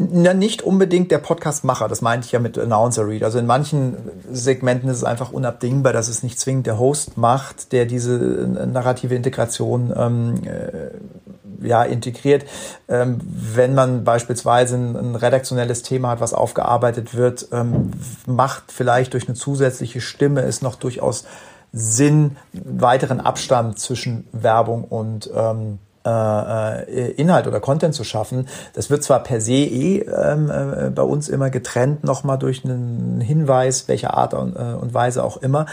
Na, 0.02 0.34
nicht 0.34 0.62
unbedingt 0.62 1.12
der 1.12 1.18
Podcastmacher, 1.18 1.90
das 1.90 2.02
meinte 2.02 2.26
ich 2.26 2.32
ja 2.32 2.40
mit 2.40 2.58
Announcer 2.58 3.06
Read. 3.06 3.22
Also 3.22 3.38
in 3.38 3.46
manchen 3.46 3.98
Segmenten 4.32 4.90
ist 4.90 4.96
es 4.96 5.04
einfach 5.04 5.34
unabdingbar, 5.34 5.92
dass 5.92 6.08
es 6.08 6.24
nicht 6.24 6.40
zwingend 6.40 6.68
der 6.68 6.80
Host 6.80 7.18
macht, 7.18 7.74
der 7.74 7.86
diese 7.86 8.18
narrative 8.18 9.14
Integration 9.14 9.94
ähm, 9.94 10.36
äh, 10.46 11.68
ja, 11.68 11.84
integriert. 11.84 12.46
Ähm, 12.88 13.20
wenn 13.22 13.76
man 13.76 14.06
beispielsweise 14.06 14.78
ein, 14.78 14.96
ein, 14.96 15.16
redaktionelles 15.16 15.84
Thema 15.84 16.12
hat, 16.12 16.22
was 16.22 16.34
aufgearbeitet 16.34 17.14
wird, 17.14 17.50
ähm, 17.52 17.92
macht 18.26 18.72
vielleicht 18.72 19.12
durch 19.12 19.28
eine 19.28 19.36
zusätzliche 19.36 20.00
Stimme 20.00 20.44
es 20.44 20.62
noch 20.62 20.76
durchaus 20.76 21.26
Sinn, 21.74 22.38
weiteren 22.54 23.20
Abstand 23.20 23.80
zwischen 23.80 24.28
Werbung 24.32 24.86
und 24.86 25.30
ähm, 25.36 25.80
äh, 26.06 26.84
äh, 26.84 27.12
Inhalt 27.12 27.46
oder 27.46 27.60
Content 27.60 27.94
zu 27.94 28.06
schaffen. 28.06 28.48
Das 28.74 28.90
wird 28.90 29.04
zwar 29.04 29.22
per 29.22 29.42
se 29.42 29.54
eh 29.54 30.00
ähm, 30.00 30.50
äh, 30.50 30.90
bei 30.92 31.02
uns 31.02 31.28
immer 31.28 31.50
getrennt 31.50 32.06
nochmal 32.06 32.38
durch 32.38 32.64
einen 32.64 33.20
Hinweis, 33.20 33.90
welcher 33.90 34.14
Art 34.14 34.34
und, 34.34 34.56
äh, 34.56 34.76
und 34.80 34.94
Weise 34.94 35.24
auch 35.24 35.38
immer, 35.38 35.66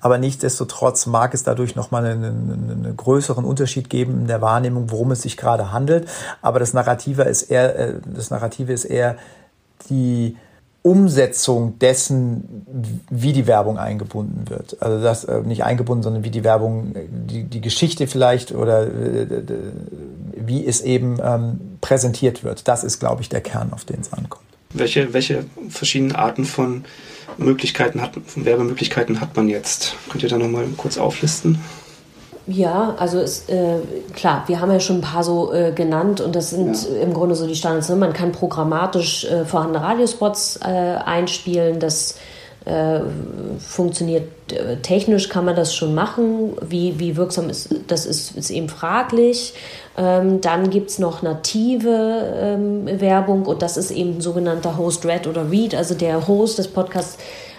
aber 0.00 0.16
nichtsdestotrotz 0.16 1.04
mag 1.04 1.34
es 1.34 1.42
dadurch 1.42 1.76
nochmal 1.76 2.06
einen, 2.06 2.24
einen, 2.24 2.96
größeren 2.96 3.44
Unterschied 3.44 3.90
geben 3.90 4.20
in 4.22 4.26
der 4.26 4.40
Wahrnehmung, 4.40 4.90
worum 4.90 5.10
es 5.10 5.20
sich 5.20 5.36
gerade 5.36 5.70
handelt. 5.70 6.08
Aber 6.40 6.58
das 6.58 6.72
Narrative 6.72 7.22
ist 7.24 7.42
eher, 7.42 7.78
äh, 7.78 7.94
das 8.06 8.30
Narrative 8.30 8.72
ist 8.72 8.86
eher 8.86 9.16
die 9.90 10.38
Umsetzung 10.84 11.78
dessen, 11.78 12.66
wie 13.08 13.32
die 13.32 13.46
Werbung 13.46 13.78
eingebunden 13.78 14.50
wird. 14.50 14.82
Also 14.82 15.02
das 15.02 15.24
äh, 15.24 15.40
nicht 15.40 15.64
eingebunden, 15.64 16.02
sondern 16.02 16.24
wie 16.24 16.30
die 16.30 16.44
Werbung, 16.44 16.94
die, 17.10 17.44
die 17.44 17.62
Geschichte 17.62 18.06
vielleicht 18.06 18.52
oder 18.52 18.82
äh, 18.82 19.26
wie 20.36 20.66
es 20.66 20.82
eben 20.82 21.16
ähm, 21.24 21.78
präsentiert 21.80 22.44
wird. 22.44 22.68
Das 22.68 22.84
ist, 22.84 23.00
glaube 23.00 23.22
ich, 23.22 23.30
der 23.30 23.40
Kern, 23.40 23.72
auf 23.72 23.86
den 23.86 24.02
es 24.02 24.12
ankommt. 24.12 24.44
Welche, 24.74 25.14
welche 25.14 25.46
verschiedenen 25.70 26.16
Arten 26.16 26.44
von 26.44 26.84
Möglichkeiten 27.38 28.02
hat, 28.02 28.18
von 28.26 28.44
Werbemöglichkeiten 28.44 29.22
hat 29.22 29.34
man 29.36 29.48
jetzt? 29.48 29.96
Könnt 30.10 30.22
ihr 30.22 30.28
da 30.28 30.36
nochmal 30.36 30.66
kurz 30.76 30.98
auflisten? 30.98 31.60
Ja, 32.46 32.94
also 32.98 33.20
ist, 33.20 33.48
äh, 33.48 33.78
klar, 34.12 34.44
wir 34.48 34.60
haben 34.60 34.70
ja 34.70 34.78
schon 34.78 34.96
ein 34.96 35.00
paar 35.00 35.24
so 35.24 35.52
äh, 35.52 35.72
genannt 35.72 36.20
und 36.20 36.36
das 36.36 36.50
sind 36.50 36.76
ja. 36.76 37.02
im 37.02 37.14
Grunde 37.14 37.34
so 37.34 37.46
die 37.46 37.54
Standards. 37.54 37.88
Ne? 37.88 37.96
Man 37.96 38.12
kann 38.12 38.32
programmatisch 38.32 39.24
äh, 39.24 39.46
vorhandene 39.46 39.82
Radiospots 39.82 40.60
äh, 40.62 40.66
einspielen, 40.66 41.80
das 41.80 42.16
äh, 42.66 43.00
funktioniert 43.58 44.28
äh, 44.52 44.76
technisch, 44.76 45.30
kann 45.30 45.46
man 45.46 45.56
das 45.56 45.74
schon 45.74 45.94
machen. 45.94 46.52
Wie, 46.60 46.98
wie 46.98 47.16
wirksam 47.16 47.48
ist 47.48 47.74
das, 47.86 48.04
ist, 48.04 48.36
ist 48.36 48.50
eben 48.50 48.68
fraglich. 48.68 49.54
Ähm, 49.96 50.42
dann 50.42 50.68
gibt 50.68 50.90
es 50.90 50.98
noch 50.98 51.22
native 51.22 52.34
ähm, 52.36 53.00
Werbung 53.00 53.46
und 53.46 53.62
das 53.62 53.78
ist 53.78 53.90
eben 53.90 54.16
ein 54.16 54.20
sogenannter 54.20 54.76
Host 54.76 55.06
Read 55.06 55.26
oder 55.26 55.50
Read, 55.50 55.74
also 55.74 55.94
der 55.94 56.26
Host 56.26 56.58
des 56.58 56.68
Podcasts 56.68 57.16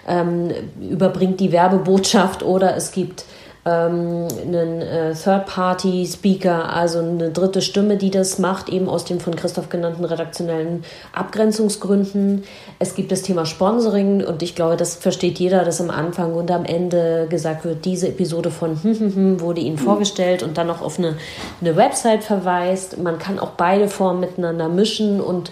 ähm, 0.07 0.51
überbringt 0.79 1.39
die 1.39 1.51
Werbebotschaft 1.51 2.43
oder 2.43 2.75
es 2.75 2.91
gibt 2.91 3.25
ähm, 3.65 4.27
einen 4.41 4.81
äh, 4.81 5.13
Third-Party-Speaker, 5.15 6.71
also 6.71 6.99
eine 6.99 7.31
dritte 7.31 7.63
Stimme, 7.63 7.97
die 7.97 8.11
das 8.11 8.37
macht, 8.37 8.69
eben 8.69 8.87
aus 8.87 9.05
den 9.05 9.19
von 9.19 9.35
Christoph 9.35 9.69
genannten 9.69 10.05
redaktionellen 10.05 10.83
Abgrenzungsgründen. 11.13 12.43
Es 12.77 12.93
gibt 12.93 13.11
das 13.11 13.23
Thema 13.23 13.45
Sponsoring 13.47 14.23
und 14.23 14.43
ich 14.43 14.53
glaube, 14.53 14.77
das 14.77 14.95
versteht 14.95 15.39
jeder, 15.39 15.65
dass 15.65 15.81
am 15.81 15.89
Anfang 15.89 16.35
und 16.35 16.51
am 16.51 16.63
Ende 16.63 17.25
gesagt 17.27 17.65
wird, 17.65 17.85
diese 17.85 18.09
Episode 18.09 18.51
von 18.51 18.81
hm, 18.81 18.99
hm, 18.99 19.15
hm 19.15 19.41
wurde 19.41 19.61
Ihnen 19.61 19.79
vorgestellt 19.79 20.43
und 20.43 20.57
dann 20.59 20.67
noch 20.67 20.83
auf 20.83 20.99
eine, 20.99 21.15
eine 21.59 21.75
Website 21.75 22.23
verweist. 22.23 22.99
Man 22.99 23.17
kann 23.17 23.39
auch 23.39 23.51
beide 23.51 23.87
Formen 23.87 24.19
miteinander 24.19 24.69
mischen 24.69 25.19
und 25.19 25.51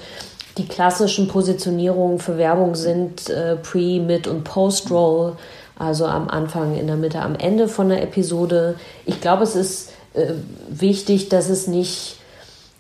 die 0.60 0.68
klassischen 0.68 1.28
Positionierungen 1.28 2.20
für 2.20 2.38
Werbung 2.38 2.76
sind 2.76 3.28
äh, 3.32 3.56
Pre-, 3.56 4.00
Mid- 4.00 4.28
und 4.28 4.44
Post-Roll. 4.44 5.36
Also 5.78 6.06
am 6.06 6.30
Anfang, 6.30 6.78
in 6.78 6.88
der 6.88 6.96
Mitte, 6.96 7.22
am 7.22 7.36
Ende 7.36 7.68
von 7.68 7.90
der 7.90 8.04
Episode. 8.04 8.76
Ich 9.06 9.22
glaube, 9.22 9.44
es 9.44 9.56
ist 9.56 9.92
äh, 10.14 10.34
wichtig, 10.70 11.30
dass 11.30 11.50
es 11.50 11.68
nicht 11.68 12.18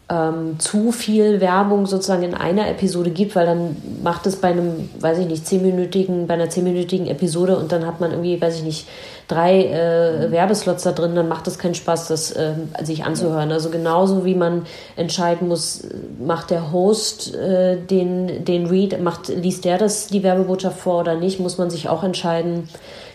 ähm, 0.09 0.59
zu 0.59 0.91
viel 0.91 1.39
Werbung 1.39 1.85
sozusagen 1.85 2.23
in 2.23 2.33
einer 2.33 2.69
Episode 2.69 3.09
gibt, 3.09 3.35
weil 3.35 3.45
dann 3.45 3.77
macht 4.03 4.27
es 4.27 4.35
bei 4.35 4.49
einem, 4.49 4.89
weiß 4.99 5.19
ich 5.19 5.27
nicht, 5.27 5.47
zehnminütigen, 5.47 6.27
bei 6.27 6.33
einer 6.33 6.49
zehnminütigen 6.49 7.07
Episode 7.07 7.57
und 7.57 7.71
dann 7.71 7.85
hat 7.85 8.01
man 8.01 8.11
irgendwie, 8.11 8.39
weiß 8.39 8.57
ich 8.57 8.63
nicht, 8.63 8.87
drei 9.29 9.65
äh, 9.65 10.29
Werbeslots 10.29 10.83
da 10.83 10.91
drin, 10.91 11.15
dann 11.15 11.29
macht 11.29 11.47
es 11.47 11.57
keinen 11.57 11.75
Spaß, 11.75 12.09
das 12.09 12.31
äh, 12.31 12.53
sich 12.83 13.05
anzuhören. 13.05 13.51
Also 13.53 13.69
genauso 13.69 14.25
wie 14.25 14.35
man 14.35 14.65
entscheiden 14.97 15.47
muss, 15.47 15.87
macht 16.19 16.49
der 16.49 16.73
Host 16.73 17.33
äh, 17.35 17.77
den, 17.77 18.43
den 18.43 18.65
Read, 18.65 19.01
macht, 19.01 19.29
liest 19.29 19.63
der 19.63 19.77
das 19.77 20.07
die 20.07 20.21
Werbebotschaft 20.21 20.79
vor 20.79 20.99
oder 20.99 21.15
nicht, 21.15 21.39
muss 21.39 21.57
man 21.57 21.69
sich 21.69 21.87
auch 21.87 22.03
entscheiden, 22.03 22.67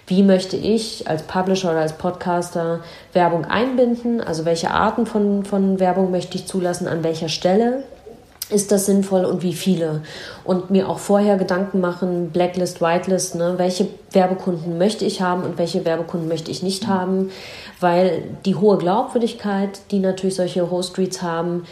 wie 0.09 0.23
möchte 0.23 0.57
ich 0.57 1.07
als 1.07 1.23
Publisher 1.23 1.71
oder 1.71 1.81
als 1.81 1.92
Podcaster 1.92 2.81
Werbung 3.12 3.44
einbinden, 3.44 4.21
also 4.21 4.44
welche 4.44 4.71
Arten 4.71 5.07
von, 5.07 5.44
von 5.44 5.79
Werbung 5.79 6.11
möchte 6.11 6.37
ich 6.37 6.47
zulassen, 6.47 6.88
an 6.88 7.05
welcher 7.05 7.29
Stelle 7.29 7.85
ist 8.51 8.73
das 8.73 8.87
sinnvoll 8.87 9.27
und 9.27 9.42
wie 9.42 9.53
viele? 9.53 10.01
Und 10.44 10.71
mir 10.71 10.88
auch 10.88 10.99
vorher 10.99 11.37
Gedanken 11.37 11.81
machen, 11.81 12.31
Blacklist, 12.31 12.81
Whitelist, 12.81 13.35
ne? 13.35 13.55
welche 13.59 13.88
Werbekunden 14.12 14.79
möchte 14.79 15.05
ich 15.05 15.21
haben 15.21 15.42
und 15.42 15.59
welche 15.59 15.85
Werbekunden 15.85 16.29
möchte 16.29 16.51
ich 16.51 16.62
nicht 16.62 16.87
haben, 16.87 17.31
weil 17.79 18.23
die 18.47 18.55
hohe 18.55 18.79
Glaubwürdigkeit, 18.79 19.81
die 19.90 19.99
natürlich 19.99 20.37
solche 20.37 20.71
Host-Reads 20.71 21.21
haben, 21.21 21.64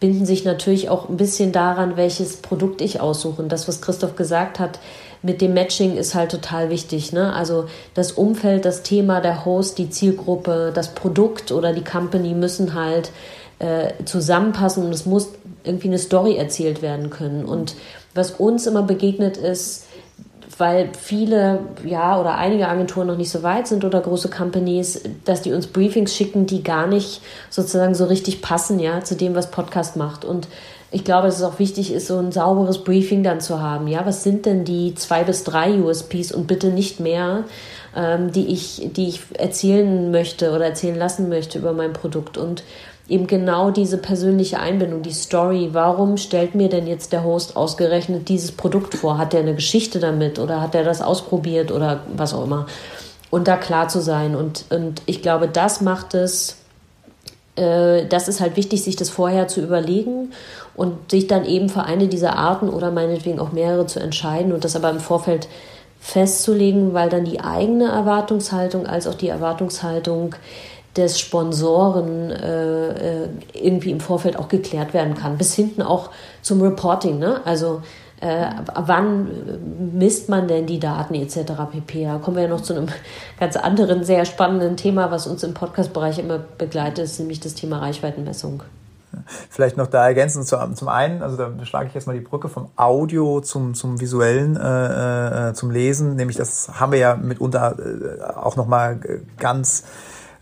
binden 0.00 0.26
sich 0.26 0.44
natürlich 0.44 0.90
auch 0.90 1.08
ein 1.08 1.16
bisschen 1.16 1.52
daran, 1.52 1.96
welches 1.96 2.38
Produkt 2.38 2.80
ich 2.80 3.00
aussuche. 3.00 3.40
Und 3.40 3.50
das, 3.50 3.66
was 3.68 3.80
Christoph 3.80 4.16
gesagt 4.16 4.58
hat, 4.58 4.78
mit 5.26 5.40
dem 5.40 5.54
Matching 5.54 5.96
ist 5.96 6.14
halt 6.14 6.30
total 6.30 6.70
wichtig. 6.70 7.12
Ne? 7.12 7.32
Also 7.32 7.66
das 7.94 8.12
Umfeld, 8.12 8.64
das 8.64 8.82
Thema, 8.82 9.20
der 9.20 9.44
Host, 9.44 9.76
die 9.76 9.90
Zielgruppe, 9.90 10.70
das 10.72 10.94
Produkt 10.94 11.50
oder 11.50 11.72
die 11.72 11.84
Company 11.84 12.32
müssen 12.32 12.74
halt 12.74 13.10
äh, 13.58 13.92
zusammenpassen 14.04 14.84
und 14.84 14.92
es 14.92 15.04
muss 15.04 15.30
irgendwie 15.64 15.88
eine 15.88 15.98
Story 15.98 16.36
erzählt 16.36 16.80
werden 16.80 17.10
können. 17.10 17.44
Und 17.44 17.74
was 18.14 18.30
uns 18.30 18.66
immer 18.68 18.82
begegnet 18.82 19.36
ist, 19.36 19.86
weil 20.58 20.90
viele, 20.98 21.58
ja, 21.84 22.18
oder 22.18 22.36
einige 22.36 22.68
Agenturen 22.68 23.08
noch 23.08 23.16
nicht 23.16 23.30
so 23.30 23.42
weit 23.42 23.66
sind 23.66 23.84
oder 23.84 24.00
große 24.00 24.30
Companies, 24.30 25.02
dass 25.24 25.42
die 25.42 25.52
uns 25.52 25.66
Briefings 25.66 26.14
schicken, 26.14 26.46
die 26.46 26.62
gar 26.62 26.86
nicht 26.86 27.20
sozusagen 27.50 27.94
so 27.94 28.04
richtig 28.04 28.42
passen, 28.42 28.78
ja, 28.78 29.02
zu 29.02 29.16
dem, 29.16 29.34
was 29.34 29.50
Podcast 29.50 29.96
macht. 29.96 30.24
Und 30.24 30.46
ich 30.90 31.04
glaube, 31.04 31.26
dass 31.26 31.38
es 31.38 31.42
auch 31.42 31.58
wichtig 31.58 31.92
ist, 31.92 32.06
so 32.06 32.18
ein 32.18 32.32
sauberes 32.32 32.84
Briefing 32.84 33.22
dann 33.22 33.40
zu 33.40 33.60
haben. 33.60 33.88
Ja, 33.88 34.06
was 34.06 34.22
sind 34.22 34.46
denn 34.46 34.64
die 34.64 34.94
zwei 34.94 35.24
bis 35.24 35.42
drei 35.42 35.78
USPs 35.80 36.32
und 36.32 36.46
bitte 36.46 36.68
nicht 36.68 37.00
mehr, 37.00 37.44
ähm, 37.96 38.30
die 38.30 38.46
ich, 38.46 38.90
die 38.92 39.08
ich 39.08 39.20
erzählen 39.36 40.10
möchte 40.10 40.52
oder 40.52 40.66
erzählen 40.66 40.96
lassen 40.96 41.28
möchte 41.28 41.58
über 41.58 41.72
mein 41.72 41.92
Produkt 41.92 42.38
und 42.38 42.62
eben 43.08 43.26
genau 43.26 43.70
diese 43.70 43.98
persönliche 43.98 44.58
Einbindung, 44.58 45.02
die 45.02 45.12
Story. 45.12 45.70
Warum 45.72 46.16
stellt 46.16 46.54
mir 46.54 46.68
denn 46.68 46.86
jetzt 46.86 47.12
der 47.12 47.24
Host 47.24 47.56
ausgerechnet 47.56 48.28
dieses 48.28 48.52
Produkt 48.52 48.94
vor? 48.94 49.18
Hat 49.18 49.34
er 49.34 49.40
eine 49.40 49.54
Geschichte 49.54 49.98
damit 49.98 50.38
oder 50.38 50.60
hat 50.60 50.74
er 50.74 50.84
das 50.84 51.02
ausprobiert 51.02 51.72
oder 51.72 52.00
was 52.16 52.34
auch 52.34 52.44
immer? 52.44 52.66
Und 53.30 53.48
da 53.48 53.56
klar 53.56 53.88
zu 53.88 54.00
sein. 54.00 54.34
Und, 54.34 54.64
und 54.70 55.02
ich 55.06 55.22
glaube, 55.22 55.48
das 55.48 55.80
macht 55.80 56.14
es, 56.14 56.56
äh, 57.56 58.06
das 58.06 58.28
ist 58.28 58.40
halt 58.40 58.56
wichtig, 58.56 58.82
sich 58.82 58.96
das 58.96 59.10
vorher 59.10 59.48
zu 59.48 59.60
überlegen 59.60 60.32
und 60.76 61.10
sich 61.10 61.26
dann 61.26 61.44
eben 61.44 61.68
für 61.68 61.82
eine 61.82 62.08
dieser 62.08 62.36
Arten 62.36 62.68
oder 62.68 62.90
meinetwegen 62.90 63.40
auch 63.40 63.52
mehrere 63.52 63.86
zu 63.86 64.00
entscheiden 64.00 64.52
und 64.52 64.64
das 64.64 64.76
aber 64.76 64.90
im 64.90 65.00
Vorfeld 65.00 65.48
festzulegen, 66.00 66.94
weil 66.94 67.08
dann 67.08 67.24
die 67.24 67.40
eigene 67.40 67.86
Erwartungshaltung 67.86 68.86
als 68.86 69.06
auch 69.06 69.14
die 69.14 69.28
Erwartungshaltung 69.28 70.34
des 70.96 71.18
Sponsoren 71.20 72.30
äh, 72.30 73.24
äh, 73.24 73.28
irgendwie 73.52 73.90
im 73.90 74.00
Vorfeld 74.00 74.38
auch 74.38 74.48
geklärt 74.48 74.94
werden 74.94 75.14
kann. 75.14 75.36
Bis 75.36 75.54
hinten 75.54 75.82
auch 75.82 76.10
zum 76.42 76.62
Reporting. 76.62 77.18
Ne? 77.18 77.40
Also 77.44 77.82
äh, 78.20 78.46
wann 78.74 79.28
misst 79.92 80.28
man 80.28 80.48
denn 80.48 80.66
die 80.66 80.80
Daten 80.80 81.14
etc. 81.14 81.52
pp. 81.70 82.04
Da 82.04 82.18
kommen 82.18 82.36
wir 82.36 82.44
ja 82.44 82.48
noch 82.48 82.62
zu 82.62 82.74
einem 82.74 82.88
ganz 83.40 83.56
anderen, 83.56 84.04
sehr 84.04 84.24
spannenden 84.24 84.76
Thema, 84.76 85.10
was 85.10 85.26
uns 85.26 85.42
im 85.42 85.52
Podcast-Bereich 85.54 86.18
immer 86.18 86.38
begleitet, 86.38 87.04
ist 87.04 87.18
nämlich 87.18 87.40
das 87.40 87.54
Thema 87.54 87.78
Reichweitenmessung. 87.78 88.62
Vielleicht 89.50 89.76
noch 89.76 89.86
da 89.86 90.06
ergänzend 90.06 90.46
zum 90.46 90.88
einen, 90.88 91.22
also 91.22 91.36
da 91.36 91.52
schlage 91.64 91.88
ich 91.88 91.94
jetzt 91.94 92.06
mal 92.06 92.14
die 92.14 92.20
Brücke 92.20 92.48
vom 92.48 92.68
Audio 92.76 93.40
zum, 93.40 93.74
zum 93.74 94.00
visuellen, 94.00 94.56
äh, 94.56 95.50
äh, 95.50 95.54
zum 95.54 95.70
Lesen, 95.70 96.16
nämlich 96.16 96.36
das 96.36 96.80
haben 96.80 96.92
wir 96.92 96.98
ja 96.98 97.16
mitunter 97.16 97.76
äh, 97.78 98.22
auch 98.22 98.56
nochmal 98.56 98.98
ganz 99.38 99.84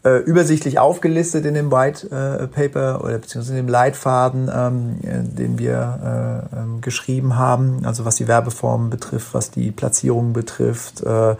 äh, 0.04 0.18
übersichtlich 0.18 0.78
aufgelistet 0.78 1.46
in 1.46 1.54
dem 1.54 1.72
White 1.72 2.10
äh, 2.10 2.46
Paper 2.46 3.02
oder 3.02 3.18
beziehungsweise 3.18 3.58
in 3.58 3.66
dem 3.66 3.72
Leitfaden, 3.72 4.50
ähm, 4.54 4.98
äh, 5.02 5.22
den 5.22 5.58
wir 5.58 6.44
äh, 6.52 6.56
ähm, 6.58 6.80
geschrieben 6.82 7.37
haben, 7.37 7.87
also 7.87 8.04
was 8.04 8.16
die 8.16 8.28
Werbeformen 8.28 8.90
betrifft, 8.90 9.32
was 9.32 9.50
die 9.50 9.70
Platzierung 9.70 10.34
betrifft, 10.34 11.02
äh, 11.02 11.37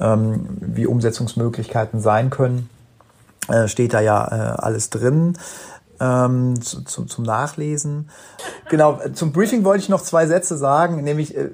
ähm, 0.00 0.46
wie 0.60 0.86
Umsetzungsmöglichkeiten 0.86 2.00
sein 2.00 2.28
können, 2.28 2.68
äh, 3.48 3.68
steht 3.68 3.94
da 3.94 4.00
ja 4.00 4.26
äh, 4.26 4.56
alles 4.58 4.90
drin. 4.90 5.38
Ähm, 6.04 6.60
zu, 6.60 6.82
zu, 6.82 7.06
zum 7.06 7.24
Nachlesen. 7.24 8.10
Genau, 8.68 9.00
zum 9.14 9.32
Briefing 9.32 9.64
wollte 9.64 9.82
ich 9.82 9.88
noch 9.88 10.02
zwei 10.02 10.26
Sätze 10.26 10.58
sagen, 10.58 11.02
nämlich, 11.02 11.34
äh, 11.34 11.48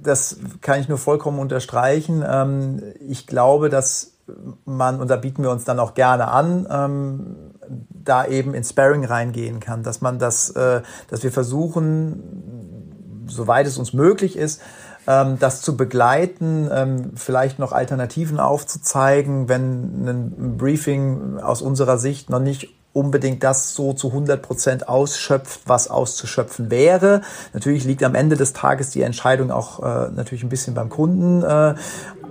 das 0.00 0.36
kann 0.60 0.80
ich 0.80 0.88
nur 0.88 0.98
vollkommen 0.98 1.40
unterstreichen. 1.40 2.24
Ähm, 2.26 2.82
ich 3.00 3.26
glaube, 3.26 3.68
dass 3.68 4.12
man, 4.64 5.00
und 5.00 5.08
da 5.10 5.16
bieten 5.16 5.42
wir 5.42 5.50
uns 5.50 5.64
dann 5.64 5.80
auch 5.80 5.94
gerne 5.94 6.28
an, 6.28 6.68
ähm, 6.70 7.36
da 7.88 8.26
eben 8.26 8.54
in 8.54 8.62
Sparring 8.62 9.04
reingehen 9.04 9.58
kann, 9.58 9.82
dass 9.82 10.00
man 10.00 10.20
das, 10.20 10.50
äh, 10.50 10.82
dass 11.08 11.24
wir 11.24 11.32
versuchen, 11.32 13.24
soweit 13.26 13.66
es 13.66 13.76
uns 13.76 13.92
möglich 13.92 14.36
ist, 14.36 14.60
ähm, 15.08 15.38
das 15.40 15.62
zu 15.62 15.76
begleiten, 15.76 17.12
vielleicht 17.16 17.58
noch 17.58 17.72
Alternativen 17.72 18.38
aufzuzeigen, 18.38 19.48
wenn 19.48 20.06
ein 20.06 20.56
Briefing 20.58 21.38
aus 21.38 21.60
unserer 21.60 21.98
Sicht 21.98 22.30
noch 22.30 22.40
nicht 22.40 22.79
unbedingt 22.92 23.44
das 23.44 23.74
so 23.74 23.92
zu 23.92 24.08
100 24.08 24.42
Prozent 24.42 24.88
ausschöpft, 24.88 25.60
was 25.66 25.88
auszuschöpfen 25.88 26.70
wäre. 26.70 27.22
Natürlich 27.52 27.84
liegt 27.84 28.02
am 28.02 28.14
Ende 28.14 28.36
des 28.36 28.52
Tages 28.52 28.90
die 28.90 29.02
Entscheidung 29.02 29.50
auch 29.50 29.80
äh, 29.80 30.10
natürlich 30.10 30.42
ein 30.42 30.48
bisschen 30.48 30.74
beim 30.74 30.88
Kunden. 30.88 31.42
Äh, 31.42 31.74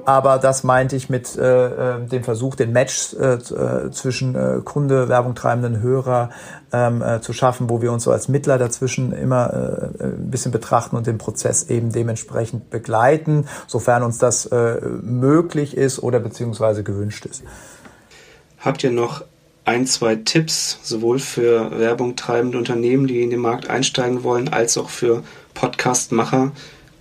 aber 0.05 0.37
das 0.39 0.63
meinte 0.63 0.95
ich 0.95 1.09
mit 1.09 1.37
äh, 1.37 1.97
äh, 1.97 2.05
dem 2.05 2.23
Versuch, 2.23 2.55
den 2.55 2.71
Match 2.71 3.13
äh, 3.13 3.33
äh, 3.33 3.91
zwischen 3.91 4.35
äh, 4.35 4.61
Kunde, 4.63 5.07
Werbung 5.07 5.35
treibenden 5.35 5.81
Hörer 5.81 6.31
ähm, 6.73 7.01
äh, 7.01 7.21
zu 7.21 7.31
schaffen, 7.31 7.69
wo 7.69 7.81
wir 7.81 7.91
uns 7.91 8.03
so 8.03 8.11
als 8.11 8.27
Mittler 8.27 8.57
dazwischen 8.57 9.11
immer 9.11 9.53
äh, 9.99 10.03
ein 10.03 10.31
bisschen 10.31 10.51
betrachten 10.51 10.95
und 10.95 11.05
den 11.05 11.19
Prozess 11.19 11.69
eben 11.69 11.91
dementsprechend 11.91 12.69
begleiten, 12.69 13.47
sofern 13.67 14.03
uns 14.03 14.17
das 14.17 14.47
äh, 14.47 14.81
möglich 15.01 15.77
ist 15.77 16.01
oder 16.01 16.19
beziehungsweise 16.19 16.83
gewünscht 16.83 17.25
ist. 17.25 17.43
Habt 18.59 18.83
ihr 18.83 18.91
noch 18.91 19.23
ein, 19.69 19.85
zwei 19.85 20.15
Tipps, 20.15 20.79
sowohl 20.81 21.19
für 21.19 21.77
Werbung 21.79 22.15
treibende 22.15 22.57
Unternehmen, 22.57 23.05
die 23.05 23.21
in 23.21 23.29
den 23.29 23.39
Markt 23.39 23.69
einsteigen 23.69 24.23
wollen, 24.23 24.49
als 24.49 24.79
auch 24.79 24.89
für 24.89 25.21
Podcastmacher, 25.53 26.51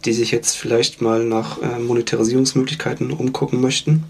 die 0.04 0.12
sich 0.12 0.32
jetzt 0.32 0.54
vielleicht 0.54 1.00
mal 1.00 1.24
nach 1.24 1.62
äh, 1.62 1.78
Monetarisierungsmöglichkeiten 1.78 3.10
umgucken 3.10 3.62
möchten? 3.62 4.04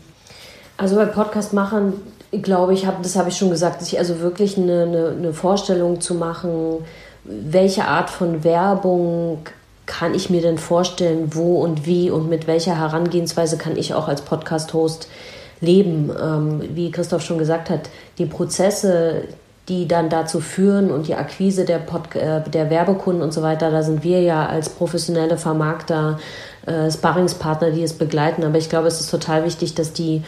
Also 0.76 0.96
bei 0.96 1.06
Podcastmachern 1.06 1.92
glaube 2.32 2.74
ich, 2.74 2.84
hab, 2.84 3.00
das 3.04 3.14
habe 3.14 3.28
ich 3.28 3.36
schon 3.36 3.50
gesagt, 3.50 3.80
sich 3.80 3.96
also 3.96 4.18
wirklich 4.18 4.58
eine, 4.58 4.82
eine, 4.82 5.08
eine 5.16 5.32
Vorstellung 5.32 6.00
zu 6.00 6.14
machen, 6.14 6.84
welche 7.22 7.84
Art 7.84 8.10
von 8.10 8.42
Werbung 8.42 9.38
kann 9.86 10.14
ich 10.14 10.30
mir 10.30 10.42
denn 10.42 10.58
vorstellen, 10.58 11.30
wo 11.32 11.62
und 11.62 11.86
wie 11.86 12.10
und 12.10 12.28
mit 12.28 12.48
welcher 12.48 12.76
Herangehensweise 12.76 13.56
kann 13.56 13.76
ich 13.76 13.94
auch 13.94 14.08
als 14.08 14.22
Podcast-Host 14.22 15.08
leben. 15.60 16.10
Ähm, 16.10 16.62
wie 16.74 16.90
Christoph 16.90 17.22
schon 17.22 17.38
gesagt 17.38 17.70
hat, 17.70 17.90
die 18.18 18.26
Prozesse, 18.26 19.24
die 19.68 19.86
dann 19.86 20.08
dazu 20.08 20.40
führen 20.40 20.90
und 20.90 21.08
die 21.08 21.14
Akquise 21.14 21.64
der, 21.64 21.78
Pod 21.78 22.14
äh, 22.14 22.42
der 22.48 22.70
Werbekunden 22.70 23.22
und 23.22 23.32
so 23.32 23.42
weiter, 23.42 23.70
da 23.70 23.82
sind 23.82 24.02
wir 24.02 24.22
ja 24.22 24.46
als 24.46 24.68
professionelle 24.70 25.36
Vermarkter, 25.36 26.18
äh, 26.66 26.90
Sparringspartner, 26.90 27.70
die 27.70 27.82
es 27.82 27.92
begleiten. 27.92 28.44
Aber 28.44 28.58
ich 28.58 28.68
glaube, 28.68 28.88
es 28.88 29.00
ist 29.00 29.10
total 29.10 29.44
wichtig, 29.44 29.74
dass 29.74 29.92
die 29.92 30.22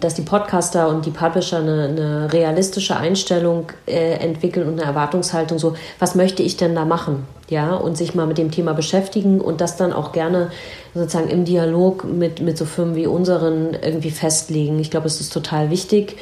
dass 0.00 0.14
die 0.14 0.22
Podcaster 0.22 0.88
und 0.88 1.06
die 1.06 1.10
Publisher 1.10 1.58
eine, 1.58 1.84
eine 1.84 2.32
realistische 2.32 2.96
Einstellung 2.96 3.66
äh, 3.86 4.14
entwickeln 4.14 4.66
und 4.66 4.80
eine 4.80 4.82
Erwartungshaltung, 4.82 5.58
so, 5.58 5.74
was 6.00 6.16
möchte 6.16 6.42
ich 6.42 6.56
denn 6.56 6.74
da 6.74 6.84
machen? 6.84 7.24
Ja, 7.48 7.74
und 7.74 7.96
sich 7.96 8.14
mal 8.14 8.26
mit 8.26 8.38
dem 8.38 8.50
Thema 8.50 8.72
beschäftigen 8.72 9.40
und 9.40 9.60
das 9.60 9.76
dann 9.76 9.92
auch 9.92 10.12
gerne 10.12 10.50
sozusagen 10.94 11.28
im 11.28 11.44
Dialog 11.44 12.04
mit, 12.04 12.40
mit 12.40 12.58
so 12.58 12.64
Firmen 12.64 12.96
wie 12.96 13.06
unseren 13.06 13.74
irgendwie 13.80 14.10
festlegen. 14.10 14.80
Ich 14.80 14.90
glaube, 14.90 15.06
es 15.06 15.20
ist 15.20 15.32
total 15.32 15.70
wichtig, 15.70 16.16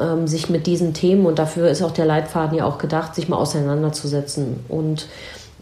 ähm, 0.00 0.26
sich 0.26 0.48
mit 0.48 0.66
diesen 0.66 0.94
Themen 0.94 1.26
und 1.26 1.38
dafür 1.38 1.68
ist 1.68 1.82
auch 1.82 1.90
der 1.90 2.06
Leitfaden 2.06 2.56
ja 2.56 2.64
auch 2.64 2.78
gedacht, 2.78 3.14
sich 3.14 3.28
mal 3.28 3.36
auseinanderzusetzen. 3.36 4.60
Und 4.68 5.08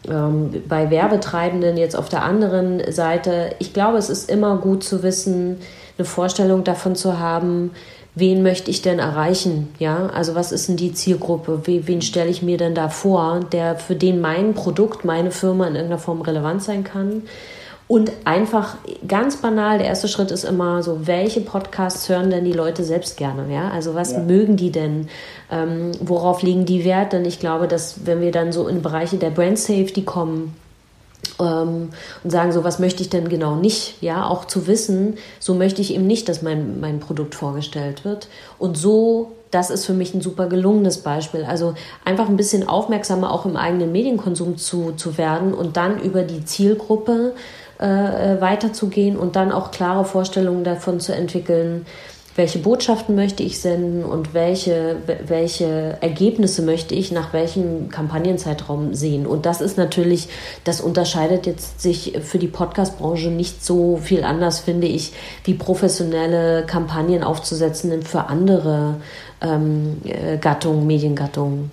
ähm, 0.09 0.63
bei 0.69 0.91
Werbetreibenden 0.91 1.77
jetzt 1.77 1.97
auf 1.97 2.09
der 2.09 2.23
anderen 2.23 2.93
Seite, 2.93 3.57
ich 3.59 3.73
glaube, 3.73 3.99
es 3.99 4.11
ist 4.11 4.31
immer 4.31 4.59
gut 4.59 4.85
zu 4.85 5.03
wissen, 5.03 5.59
eine 5.99 6.05
Vorstellung 6.05 6.65
davon 6.65 6.95
zu 6.97 7.19
haben, 7.19 7.71
wen 8.15 8.43
möchte 8.43 8.71
ich 8.71 8.83
denn 8.83 8.99
erreichen? 8.99 9.69
Ja, 9.79 10.07
also 10.07 10.35
was 10.35 10.53
ist 10.53 10.69
denn 10.69 10.77
die 10.77 10.93
Zielgruppe? 10.93 11.63
Wen 11.65 12.03
stelle 12.03 12.31
ich 12.31 12.43
mir 12.43 12.57
denn 12.57 12.75
da 12.75 12.89
vor, 12.89 13.41
der 13.53 13.77
für 13.77 13.95
den 13.95 14.21
mein 14.21 14.55
Produkt, 14.55 15.05
meine 15.05 15.31
Firma 15.31 15.67
in 15.67 15.75
irgendeiner 15.75 16.01
Form 16.01 16.23
relevant 16.23 16.63
sein 16.63 16.83
kann? 16.83 17.23
Und 17.89 18.11
einfach 18.25 18.77
ganz 19.07 19.37
banal, 19.37 19.79
der 19.79 19.87
erste 19.87 20.09
Schritt 20.09 20.33
ist 20.33 20.43
immer 20.43 20.83
so, 20.83 21.07
welche 21.07 21.41
Podcasts 21.41 22.09
hören 22.09 22.31
denn 22.31 22.45
die 22.45 22.53
Leute 22.53 22.83
selbst 22.83 23.17
gerne? 23.17 23.53
Ja? 23.53 23.71
Also 23.71 23.95
was 23.95 24.13
ja. 24.13 24.19
mögen 24.19 24.57
die 24.57 24.73
denn? 24.73 25.09
Ähm, 25.53 25.93
worauf 26.01 26.43
legen 26.43 26.65
die 26.65 26.85
Wert? 26.85 27.13
Denn 27.13 27.25
ich 27.25 27.39
glaube, 27.39 27.69
dass 27.69 28.05
wenn 28.05 28.21
wir 28.21 28.33
dann 28.33 28.51
so 28.51 28.67
in 28.67 28.83
Bereiche 28.83 29.19
der 29.19 29.31
Brand 29.31 29.59
Safety 29.59 30.03
kommen, 30.03 30.57
und 31.39 31.91
sagen, 32.25 32.53
so 32.53 32.65
was 32.65 32.79
möchte 32.79 33.03
ich 33.03 33.11
denn 33.11 33.29
genau 33.29 33.57
nicht, 33.57 34.03
ja, 34.03 34.27
auch 34.27 34.45
zu 34.45 34.67
wissen, 34.67 35.19
so 35.39 35.55
möchte 35.55 35.81
ich 35.81 35.95
eben 35.95 36.07
nicht, 36.07 36.29
dass 36.29 36.43
mein, 36.43 36.81
mein 36.81 37.01
Produkt 37.01 37.35
vorgestellt 37.35 38.05
wird. 38.05 38.29
Und 38.59 38.77
so, 38.77 39.33
das 39.51 39.71
ist 39.71 39.85
für 39.85 39.93
mich 39.93 40.15
ein 40.15 40.21
super 40.21 40.47
gelungenes 40.47 40.99
Beispiel. 40.99 41.45
Also 41.45 41.75
einfach 42.05 42.29
ein 42.29 42.37
bisschen 42.37 42.69
aufmerksamer 42.69 43.33
auch 43.33 43.47
im 43.47 43.57
eigenen 43.57 43.93
Medienkonsum 43.93 44.57
zu, 44.57 44.93
zu 44.93 45.19
werden 45.19 45.55
und 45.55 45.77
dann 45.77 46.01
über 46.01 46.23
die 46.23 46.45
Zielgruppe 46.45 47.35
äh, 47.79 48.41
weiterzugehen 48.41 49.17
und 49.17 49.37
dann 49.37 49.53
auch 49.53 49.71
klare 49.71 50.05
Vorstellungen 50.05 50.65
davon 50.65 51.01
zu 51.01 51.15
entwickeln, 51.15 51.87
welche 52.37 52.59
Botschaften 52.59 53.15
möchte 53.15 53.43
ich 53.43 53.61
senden 53.61 54.05
und 54.05 54.35
welche, 54.35 54.97
welche 55.27 55.97
Ergebnisse 56.01 56.63
möchte 56.63 56.95
ich 56.95 57.11
nach 57.11 57.33
welchem 57.33 57.89
Kampagnenzeitraum 57.89 58.95
sehen. 58.95 59.27
Und 59.27 59.47
das 59.47 59.61
ist 59.61 59.79
natürlich, 59.79 60.29
das 60.65 60.81
unterscheidet 60.81 61.47
jetzt 61.47 61.81
sich 61.81 62.19
für 62.23 62.39
die 62.39 62.49
Podcast-Branche 62.49 63.31
nicht 63.31 63.65
so 63.65 63.97
viel 63.97 64.23
anders, 64.23 64.61
finde 64.61 64.87
ich, 64.87 65.13
wie 65.45 65.55
professionelle 65.55 66.65
Kampagnen 66.67 67.23
aufzusetzen 67.23 68.03
für 68.03 68.27
andere 68.27 68.97
ähm, 69.41 70.03
äh, 70.05 70.37
Gattungen, 70.37 70.87
Mediengattungen. 70.87 71.71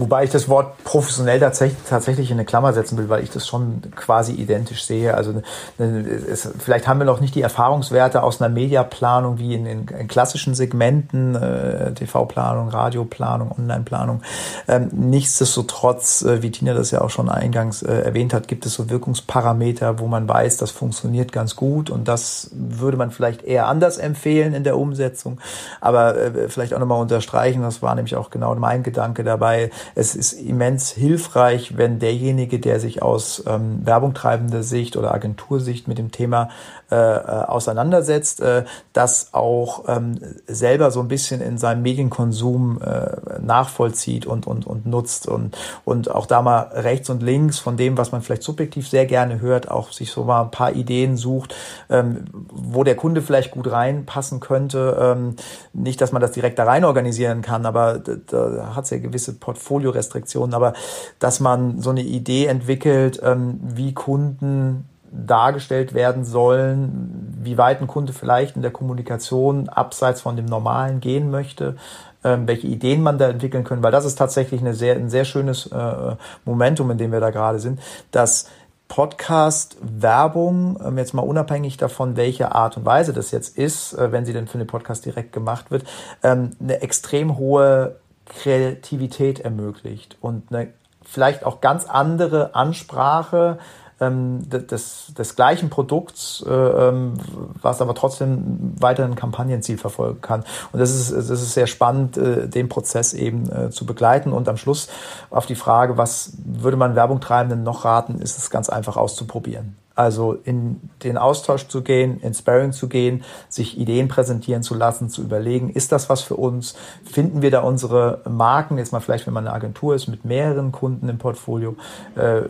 Wobei 0.00 0.24
ich 0.24 0.30
das 0.30 0.48
Wort 0.48 0.82
professionell 0.82 1.38
tatsächlich, 1.40 1.78
tatsächlich 1.88 2.30
in 2.30 2.38
eine 2.38 2.46
Klammer 2.46 2.72
setzen 2.72 2.96
will, 2.96 3.08
weil 3.10 3.22
ich 3.22 3.30
das 3.30 3.46
schon 3.46 3.82
quasi 3.94 4.32
identisch 4.32 4.84
sehe. 4.84 5.14
Also 5.14 5.42
es, 5.78 6.48
vielleicht 6.58 6.88
haben 6.88 6.98
wir 6.98 7.04
noch 7.04 7.20
nicht 7.20 7.34
die 7.34 7.42
Erfahrungswerte 7.42 8.22
aus 8.22 8.40
einer 8.40 8.48
Mediaplanung 8.48 9.38
wie 9.38 9.54
in, 9.54 9.66
in, 9.66 9.86
in 9.88 10.08
klassischen 10.08 10.54
Segmenten, 10.54 11.34
äh, 11.34 11.92
TV-Planung, 11.92 12.68
Radioplanung, 12.68 13.52
Online-Planung. 13.58 14.22
Ähm, 14.68 14.88
nichtsdestotrotz, 14.92 16.22
äh, 16.22 16.42
wie 16.42 16.50
Tina 16.50 16.72
das 16.72 16.90
ja 16.90 17.02
auch 17.02 17.10
schon 17.10 17.28
eingangs 17.28 17.82
äh, 17.82 17.92
erwähnt 17.92 18.32
hat, 18.32 18.48
gibt 18.48 18.64
es 18.64 18.74
so 18.74 18.88
Wirkungsparameter, 18.88 19.98
wo 19.98 20.06
man 20.06 20.26
weiß, 20.26 20.56
das 20.56 20.70
funktioniert 20.70 21.30
ganz 21.30 21.56
gut 21.56 21.90
und 21.90 22.08
das 22.08 22.50
würde 22.52 22.96
man 22.96 23.10
vielleicht 23.10 23.42
eher 23.42 23.66
anders 23.66 23.98
empfehlen 23.98 24.54
in 24.54 24.64
der 24.64 24.78
Umsetzung. 24.78 25.40
Aber 25.82 26.16
äh, 26.16 26.48
vielleicht 26.48 26.72
auch 26.72 26.78
nochmal 26.78 27.02
unterstreichen, 27.02 27.62
das 27.62 27.82
war 27.82 27.94
nämlich 27.94 28.16
auch 28.16 28.30
genau 28.30 28.54
mein 28.54 28.82
Gedanke 28.82 29.24
dabei. 29.24 29.70
Es 29.94 30.14
ist 30.14 30.32
immens 30.32 30.90
hilfreich, 30.90 31.76
wenn 31.76 31.98
derjenige, 31.98 32.58
der 32.58 32.80
sich 32.80 33.02
aus 33.02 33.44
ähm, 33.46 33.84
Werbung 33.84 34.14
treibender 34.14 34.62
Sicht 34.62 34.96
oder 34.96 35.14
Agentursicht 35.14 35.88
mit 35.88 35.98
dem 35.98 36.10
Thema 36.12 36.50
äh, 36.90 36.96
äh, 36.96 37.44
auseinandersetzt, 37.46 38.40
äh, 38.40 38.64
das 38.92 39.28
auch 39.32 39.84
ähm, 39.86 40.18
selber 40.48 40.90
so 40.90 40.98
ein 40.98 41.06
bisschen 41.06 41.40
in 41.40 41.56
seinem 41.56 41.82
Medienkonsum 41.82 42.82
äh, 42.82 43.38
nachvollzieht 43.40 44.26
und, 44.26 44.48
und, 44.48 44.66
und 44.66 44.86
nutzt 44.86 45.28
und, 45.28 45.56
und 45.84 46.10
auch 46.10 46.26
da 46.26 46.42
mal 46.42 46.62
rechts 46.72 47.08
und 47.08 47.22
links 47.22 47.60
von 47.60 47.76
dem, 47.76 47.96
was 47.96 48.10
man 48.10 48.22
vielleicht 48.22 48.42
subjektiv 48.42 48.88
sehr 48.88 49.06
gerne 49.06 49.40
hört, 49.40 49.70
auch 49.70 49.92
sich 49.92 50.10
so 50.10 50.24
mal 50.24 50.42
ein 50.42 50.50
paar 50.50 50.72
Ideen 50.72 51.16
sucht, 51.16 51.54
ähm, 51.90 52.24
wo 52.50 52.82
der 52.82 52.96
Kunde 52.96 53.22
vielleicht 53.22 53.52
gut 53.52 53.70
reinpassen 53.70 54.40
könnte. 54.40 54.98
Ähm, 55.00 55.36
nicht, 55.72 56.00
dass 56.00 56.10
man 56.10 56.20
das 56.20 56.32
direkt 56.32 56.58
da 56.58 56.64
rein 56.64 56.84
organisieren 56.84 57.40
kann, 57.40 57.66
aber 57.66 58.00
da, 58.00 58.74
hat 58.74 58.84
es 58.84 58.90
ja 58.90 58.98
gewisse 58.98 59.34
Portfoliorestriktionen, 59.34 60.54
aber 60.54 60.72
dass 61.20 61.38
man 61.38 61.80
so 61.80 61.90
eine 61.90 62.02
Idee 62.02 62.46
entwickelt, 62.46 63.20
ähm, 63.22 63.60
wie 63.62 63.94
Kunden 63.94 64.89
dargestellt 65.12 65.94
werden 65.94 66.24
sollen, 66.24 67.38
wie 67.42 67.58
weit 67.58 67.80
ein 67.80 67.86
Kunde 67.86 68.12
vielleicht 68.12 68.56
in 68.56 68.62
der 68.62 68.70
Kommunikation 68.70 69.68
abseits 69.68 70.20
von 70.20 70.36
dem 70.36 70.46
Normalen 70.46 71.00
gehen 71.00 71.30
möchte, 71.30 71.76
ähm, 72.22 72.46
welche 72.46 72.66
Ideen 72.66 73.02
man 73.02 73.18
da 73.18 73.28
entwickeln 73.28 73.64
können, 73.64 73.82
weil 73.82 73.92
das 73.92 74.04
ist 74.04 74.16
tatsächlich 74.16 74.60
eine 74.60 74.74
sehr, 74.74 74.94
ein 74.96 75.10
sehr 75.10 75.24
schönes 75.24 75.66
äh, 75.66 76.16
Momentum, 76.44 76.90
in 76.90 76.98
dem 76.98 77.12
wir 77.12 77.20
da 77.20 77.30
gerade 77.30 77.58
sind, 77.58 77.80
dass 78.10 78.46
Podcast-Werbung, 78.88 80.78
ähm, 80.84 80.98
jetzt 80.98 81.14
mal 81.14 81.22
unabhängig 81.22 81.76
davon, 81.76 82.16
welche 82.16 82.52
Art 82.54 82.76
und 82.76 82.84
Weise 82.84 83.12
das 83.12 83.30
jetzt 83.30 83.56
ist, 83.56 83.92
äh, 83.94 84.10
wenn 84.12 84.26
sie 84.26 84.32
denn 84.32 84.48
für 84.48 84.58
den 84.58 84.66
Podcast 84.66 85.06
direkt 85.06 85.32
gemacht 85.32 85.70
wird, 85.70 85.84
ähm, 86.22 86.50
eine 86.60 86.82
extrem 86.82 87.38
hohe 87.38 87.96
Kreativität 88.26 89.40
ermöglicht 89.40 90.16
und 90.20 90.52
eine 90.52 90.68
vielleicht 91.02 91.44
auch 91.44 91.60
ganz 91.60 91.86
andere 91.86 92.54
Ansprache 92.54 93.58
ähm, 94.00 94.48
des, 94.48 95.12
des 95.16 95.36
gleichen 95.36 95.70
Produkts, 95.70 96.44
äh, 96.46 96.52
ähm, 96.52 97.14
was 97.60 97.80
aber 97.80 97.94
trotzdem 97.94 98.74
weiterhin 98.78 99.12
ein 99.12 99.16
Kampagnenziel 99.16 99.78
verfolgen 99.78 100.20
kann. 100.20 100.44
Und 100.72 100.80
das 100.80 100.94
ist, 100.94 101.12
das 101.12 101.30
ist 101.30 101.54
sehr 101.54 101.66
spannend, 101.66 102.16
äh, 102.16 102.48
den 102.48 102.68
Prozess 102.68 103.12
eben 103.12 103.50
äh, 103.50 103.70
zu 103.70 103.86
begleiten. 103.86 104.32
Und 104.32 104.48
am 104.48 104.56
Schluss 104.56 104.88
auf 105.30 105.46
die 105.46 105.54
Frage, 105.54 105.96
was 105.96 106.32
würde 106.44 106.76
man 106.76 106.94
Werbungtreibenden 106.94 107.62
noch 107.62 107.84
raten, 107.84 108.20
ist 108.20 108.38
es 108.38 108.50
ganz 108.50 108.68
einfach 108.68 108.96
auszuprobieren. 108.96 109.76
Also 110.00 110.38
in 110.44 110.80
den 111.04 111.18
Austausch 111.18 111.68
zu 111.68 111.82
gehen, 111.82 112.20
ins 112.20 112.38
Sparring 112.38 112.72
zu 112.72 112.88
gehen, 112.88 113.22
sich 113.50 113.76
Ideen 113.76 114.08
präsentieren 114.08 114.62
zu 114.62 114.74
lassen, 114.74 115.10
zu 115.10 115.20
überlegen, 115.20 115.68
ist 115.68 115.92
das 115.92 116.08
was 116.08 116.22
für 116.22 116.36
uns? 116.36 116.74
Finden 117.04 117.42
wir 117.42 117.50
da 117.50 117.60
unsere 117.60 118.22
Marken, 118.26 118.78
jetzt 118.78 118.92
mal 118.92 119.00
vielleicht, 119.00 119.26
wenn 119.26 119.34
man 119.34 119.46
eine 119.46 119.54
Agentur 119.54 119.94
ist 119.94 120.08
mit 120.08 120.24
mehreren 120.24 120.72
Kunden 120.72 121.10
im 121.10 121.18
Portfolio, 121.18 121.76
äh, 122.16 122.44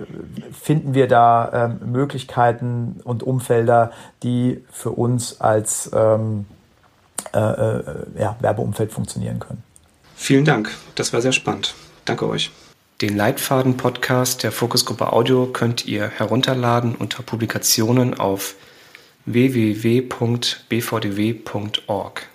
finden 0.52 0.94
wir 0.94 1.08
da 1.08 1.48
äh, 1.80 1.84
Möglichkeiten 1.84 3.00
und 3.02 3.24
Umfelder, 3.24 3.90
die 4.22 4.64
für 4.70 4.90
uns 4.90 5.40
als 5.40 5.90
ähm, 5.92 6.46
äh, 7.34 7.38
äh, 7.40 7.82
ja, 8.16 8.36
Werbeumfeld 8.38 8.92
funktionieren 8.92 9.40
können. 9.40 9.64
Vielen 10.14 10.44
Dank, 10.44 10.70
das 10.94 11.12
war 11.12 11.20
sehr 11.20 11.32
spannend. 11.32 11.74
Danke 12.04 12.28
euch. 12.28 12.52
Den 13.00 13.16
Leitfaden-Podcast 13.16 14.42
der 14.42 14.52
Fokusgruppe 14.52 15.10
Audio 15.14 15.46
könnt 15.46 15.86
ihr 15.86 16.06
herunterladen 16.08 16.94
unter 16.94 17.22
Publikationen 17.22 18.12
auf 18.12 18.56
www.bvdw.org. 19.24 20.52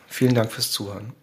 Vielen 0.08 0.34
Dank 0.34 0.52
fürs 0.52 0.72
Zuhören. 0.72 1.14